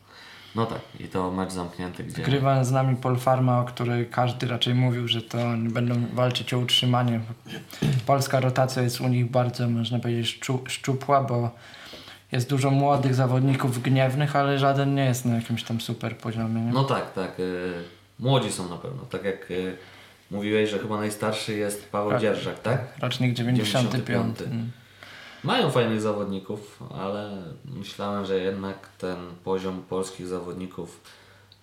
No 0.56 0.65
tak, 0.65 0.80
i 1.00 1.08
to 1.08 1.32
mecz 1.32 1.52
zamknięty, 1.52 2.04
gdzie... 2.04 2.24
Grywa 2.24 2.63
z 2.63 2.72
nami 2.72 2.95
Polfarma, 2.95 3.60
o 3.60 3.63
której 3.65 4.06
każdy 4.10 4.48
raczej 4.48 4.76
mówił, 4.76 5.08
że 5.08 5.22
to 5.22 5.48
oni 5.48 5.69
będą 5.69 5.95
walczyć 6.13 6.54
o 6.54 6.60
utrzymanie. 6.60 7.19
Polska 8.06 8.39
rotacja 8.39 8.82
jest 8.82 9.02
u 9.02 9.08
nich 9.08 9.32
bardzo, 9.32 9.69
można 9.69 10.00
powiedzieć, 10.00 10.39
szczu- 10.41 10.69
szczupła, 10.69 11.24
bo 11.24 11.52
jest 12.32 12.50
dużo 12.50 12.72
młodych 12.72 13.15
zawodników 13.15 13.82
gniewnych, 13.82 14.36
ale 14.36 14.60
żaden 14.60 14.96
nie 14.96 15.06
jest 15.06 15.26
na 15.26 15.36
jakimś 15.36 15.63
tam 15.63 15.82
super 15.82 16.18
poziomie. 16.18 16.62
Nie? 16.62 16.72
No 16.72 16.84
tak, 16.84 17.13
tak. 17.13 17.39
y, 17.39 17.74
młodzi 18.20 18.52
są 18.52 18.70
na 18.70 18.78
pewno. 18.78 19.06
Tak 19.10 19.24
jak 19.24 19.52
y, 19.52 19.78
Mówiłeś, 20.32 20.70
że 20.70 20.80
chyba 20.80 20.98
najstarszy 20.98 21.54
jest 21.54 21.92
Paweł 21.92 22.12
Tak. 22.12 22.22
Dzierżak, 22.22 22.62
tak? 22.62 23.00
Rocznik 23.00 23.34
95. 23.34 23.92
95. 23.92 24.42
Mm. 24.42 24.72
Mają 25.44 25.72
fajnych 25.72 26.02
zawodników, 26.02 26.84
ale 27.00 27.38
myślałem, 27.65 28.26
że 28.26 28.39
jednak 28.39 28.89
ten 28.98 29.18
poziom 29.44 29.84
polskich 29.89 30.28
zawodników 30.28 31.02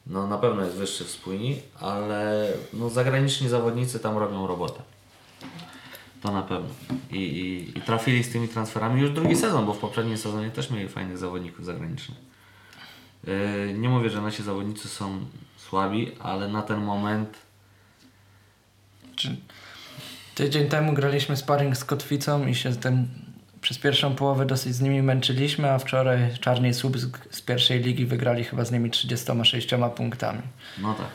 no 0.07 0.27
na 0.27 0.39
pewno 0.39 0.65
jest 0.65 0.77
wyższy 0.77 1.05
w 1.05 1.11
spójni, 1.11 1.59
ale 1.81 2.49
no 2.73 2.91
zagraniczni 2.91 3.49
zawodnicy 3.49 4.01
tam 4.01 4.19
robią 4.19 4.47
robotę. 4.47 4.83
To 6.23 6.33
na 6.33 6.43
pewno. 6.43 6.69
I, 7.11 7.17
i, 7.17 7.79
I 7.79 7.83
trafili 7.83 8.25
z 8.25 8.33
tymi 8.33 8.49
transferami 8.49 9.01
już 9.01 9.11
drugi 9.11 9.37
sezon, 9.37 9.67
bo 9.67 9.75
w 9.75 9.79
poprzednim 9.79 10.19
sezonie 10.19 10.51
też 10.51 10.71
mieli 10.71 10.89
fajnych 10.89 11.19
zawodników 11.19 11.65
zagranicznych. 11.65 12.19
Yy, 13.25 13.75
nie 13.79 13.89
mówię, 13.89 14.11
że 14.11 14.23
nasi 14.23 14.43
zawodnicy 14.43 14.89
są 14.89 15.27
słabi, 15.57 16.13
ale 16.21 16.49
na 16.49 16.63
ten 16.63 16.81
moment 16.81 17.39
Czy 19.17 19.37
tydzień 20.35 20.69
temu 20.69 20.93
graliśmy 20.93 21.37
sparring 21.37 21.77
z 21.77 21.85
Kotwicą 21.85 22.47
i 22.47 22.55
się 22.55 22.73
z 22.73 22.79
tym 22.79 23.09
przez 23.61 23.79
pierwszą 23.79 24.15
połowę 24.15 24.47
dosyć 24.47 24.75
z 24.75 24.81
nimi 24.81 25.03
męczyliśmy, 25.03 25.71
a 25.71 25.79
wczoraj 25.79 26.39
Czarny 26.41 26.75
Słupsk 26.75 27.19
z 27.31 27.41
pierwszej 27.41 27.81
ligi 27.81 28.07
wygrali 28.07 28.45
chyba 28.45 28.65
z 28.65 28.73
nimi 28.73 28.91
36 28.91 29.69
punktami. 29.97 30.43
no 30.79 30.95
tak. 30.95 31.07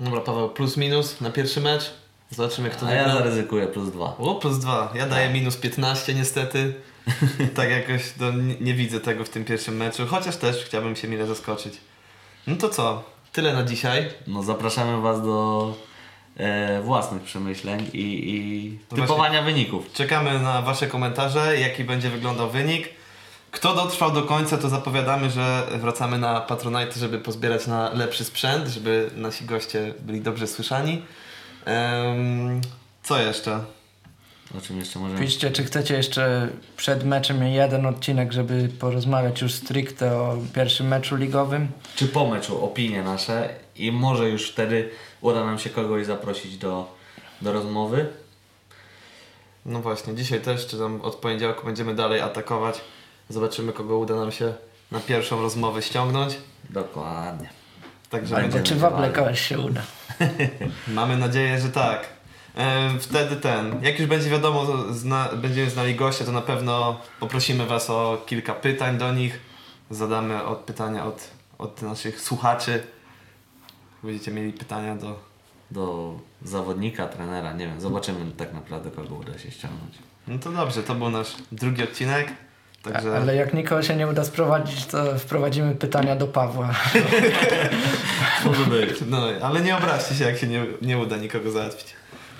Dobra, 0.00 0.20
Paweł, 0.20 0.50
plus 0.50 0.76
minus 0.76 1.20
na 1.20 1.30
pierwszy 1.30 1.60
mecz. 1.60 2.01
Zobaczymy, 2.36 2.70
kto 2.70 2.86
A 2.86 2.92
ja 2.92 3.04
wygra. 3.04 3.18
zaryzykuję 3.18 3.66
plus 3.66 3.90
dwa. 3.90 4.16
O, 4.18 4.34
plus 4.34 4.58
dwa. 4.58 4.92
Ja 4.94 5.06
daję 5.06 5.30
minus 5.30 5.56
15 5.56 6.14
niestety. 6.14 6.74
tak 7.56 7.70
jakoś 7.70 8.02
no, 8.20 8.30
nie, 8.32 8.54
nie 8.60 8.74
widzę 8.74 9.00
tego 9.00 9.24
w 9.24 9.28
tym 9.28 9.44
pierwszym 9.44 9.76
meczu, 9.76 10.06
chociaż 10.06 10.36
też 10.36 10.56
chciałbym 10.64 10.96
się 10.96 11.08
mile 11.08 11.26
zaskoczyć. 11.26 11.74
No 12.46 12.56
to 12.56 12.68
co? 12.68 13.04
Tyle 13.32 13.52
na 13.54 13.62
dzisiaj. 13.62 14.10
No 14.26 14.42
zapraszamy 14.42 15.00
Was 15.00 15.22
do 15.22 15.74
e, 16.36 16.82
własnych 16.82 17.22
przemyśleń 17.22 17.90
i, 17.92 18.30
i 18.30 18.78
No 18.90 18.96
typowania 18.96 19.42
wyników. 19.42 19.92
Czekamy 19.92 20.38
na 20.38 20.62
Wasze 20.62 20.86
komentarze, 20.86 21.60
jaki 21.60 21.84
będzie 21.84 22.10
wyglądał 22.10 22.50
wynik. 22.50 22.88
Kto 23.50 23.74
dotrwał 23.74 24.10
do 24.10 24.22
końca, 24.22 24.58
to 24.58 24.68
zapowiadamy, 24.68 25.30
że 25.30 25.66
wracamy 25.80 26.18
na 26.18 26.40
Patronite, 26.40 27.00
żeby 27.00 27.18
pozbierać 27.18 27.66
na 27.66 27.90
lepszy 27.94 28.24
sprzęt, 28.24 28.68
żeby 28.68 29.10
nasi 29.16 29.44
goście 29.44 29.94
byli 30.00 30.20
dobrze 30.20 30.46
słyszani. 30.46 31.02
Em, 31.64 32.60
co 33.02 33.22
jeszcze? 33.22 33.60
O 34.58 34.60
czym 34.60 34.78
jeszcze 34.78 34.98
możemy... 34.98 35.20
Piszcie, 35.20 35.50
czy 35.50 35.64
chcecie 35.64 35.94
jeszcze 35.94 36.48
przed 36.76 37.04
meczem 37.04 37.42
jeden 37.42 37.86
odcinek, 37.86 38.32
żeby 38.32 38.68
porozmawiać 38.78 39.42
już 39.42 39.54
stricte 39.54 40.16
o 40.16 40.36
pierwszym 40.54 40.88
meczu 40.88 41.16
ligowym. 41.16 41.68
Czy 41.96 42.08
po 42.08 42.26
meczu 42.26 42.64
opinie 42.64 43.02
nasze 43.02 43.54
i 43.76 43.92
może 43.92 44.28
już 44.30 44.50
wtedy 44.50 44.90
uda 45.20 45.44
nam 45.44 45.58
się 45.58 45.70
kogoś 45.70 46.06
zaprosić 46.06 46.56
do, 46.56 46.94
do 47.42 47.52
rozmowy. 47.52 48.06
No 49.66 49.80
właśnie, 49.80 50.14
dzisiaj 50.14 50.40
też, 50.40 50.66
czy 50.66 50.78
tam 50.78 51.00
od 51.00 51.14
poniedziałku 51.14 51.66
będziemy 51.66 51.94
dalej 51.94 52.20
atakować. 52.20 52.80
Zobaczymy, 53.28 53.72
kogo 53.72 53.98
uda 53.98 54.14
nam 54.14 54.32
się 54.32 54.54
na 54.90 55.00
pierwszą 55.00 55.42
rozmowę 55.42 55.82
ściągnąć. 55.82 56.34
Dokładnie. 56.70 57.61
Także 58.12 58.36
Będzie. 58.36 58.62
Czy 58.62 58.74
wable 58.76 59.10
kogoś 59.10 59.40
się 59.40 59.58
uda. 59.58 59.82
Mamy 60.88 61.16
nadzieję, 61.16 61.60
że 61.60 61.68
tak. 61.68 62.08
E, 62.56 62.90
Wtedy 63.00 63.36
ten, 63.36 63.82
jak 63.82 63.98
już 63.98 64.08
będzie 64.08 64.30
wiadomo, 64.30 64.66
zna, 64.90 65.28
będziemy 65.34 65.70
znali 65.70 65.94
gościa, 65.94 66.24
to 66.24 66.32
na 66.32 66.40
pewno 66.40 67.00
poprosimy 67.20 67.66
Was 67.66 67.90
o 67.90 68.22
kilka 68.26 68.54
pytań 68.54 68.98
do 68.98 69.12
nich. 69.12 69.40
Zadamy 69.90 70.44
od 70.44 70.58
pytania 70.58 71.04
od, 71.04 71.30
od 71.58 71.82
naszych 71.82 72.20
słuchaczy. 72.20 72.82
Będziecie 74.02 74.30
mieli 74.30 74.52
pytania 74.52 74.96
do. 74.96 75.32
Do 75.70 76.14
zawodnika, 76.42 77.06
trenera, 77.08 77.52
nie 77.52 77.66
wiem, 77.66 77.80
zobaczymy 77.80 78.32
tak 78.36 78.52
naprawdę 78.52 78.90
kogo 78.90 79.14
uda 79.14 79.38
się 79.38 79.50
ściągnąć. 79.50 79.94
No 80.28 80.38
to 80.38 80.52
dobrze, 80.52 80.82
to 80.82 80.94
był 80.94 81.10
nasz 81.10 81.36
drugi 81.52 81.82
odcinek. 81.82 82.32
Także. 82.82 83.16
Ale 83.16 83.36
jak 83.36 83.54
nikogo 83.54 83.82
się 83.82 83.96
nie 83.96 84.08
uda 84.08 84.24
sprowadzić, 84.24 84.86
to 84.86 85.18
wprowadzimy 85.18 85.74
pytania 85.74 86.16
do 86.16 86.26
Pawła. 86.26 86.70
Może 88.44 88.64
być. 88.64 88.90
No, 89.06 89.26
ale 89.42 89.60
nie 89.60 89.76
obraźcie 89.76 90.14
się, 90.14 90.24
jak 90.24 90.38
się 90.38 90.46
nie, 90.46 90.64
nie 90.82 90.98
uda 90.98 91.16
nikogo 91.16 91.50
załatwić. 91.50 91.94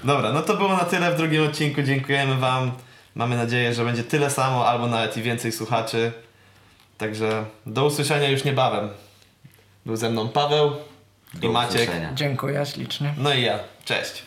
Dobra, 0.05 0.33
no 0.33 0.43
to 0.43 0.57
było 0.57 0.69
na 0.77 0.85
tyle 0.85 1.13
w 1.13 1.17
drugim 1.17 1.45
odcinku. 1.47 1.83
Dziękujemy 1.83 2.37
Wam. 2.37 2.73
Mamy 3.15 3.37
nadzieję, 3.37 3.75
że 3.75 3.85
będzie 3.85 4.05
tyle 4.05 4.31
samo, 4.31 4.69
albo 4.69 4.87
nawet 4.87 5.17
i 5.17 5.23
więcej 5.23 5.53
słuchaczy. 5.53 6.13
Także 6.99 7.45
do 7.67 7.85
usłyszenia 7.85 8.29
już 8.29 8.45
niebawem. 8.45 8.89
Był 9.87 9.97
ze 9.97 10.11
mną 10.11 10.29
Paweł 10.29 10.73
i 11.35 11.39
Do 11.39 11.53
Maciek. 11.53 11.81
usłyszenia. 11.81 12.11
Dziękuję 12.15 12.67
ślicznie. 12.67 13.15
No 13.19 13.35
i 13.35 13.43
ja. 13.43 13.59
Cześć. 13.85 14.23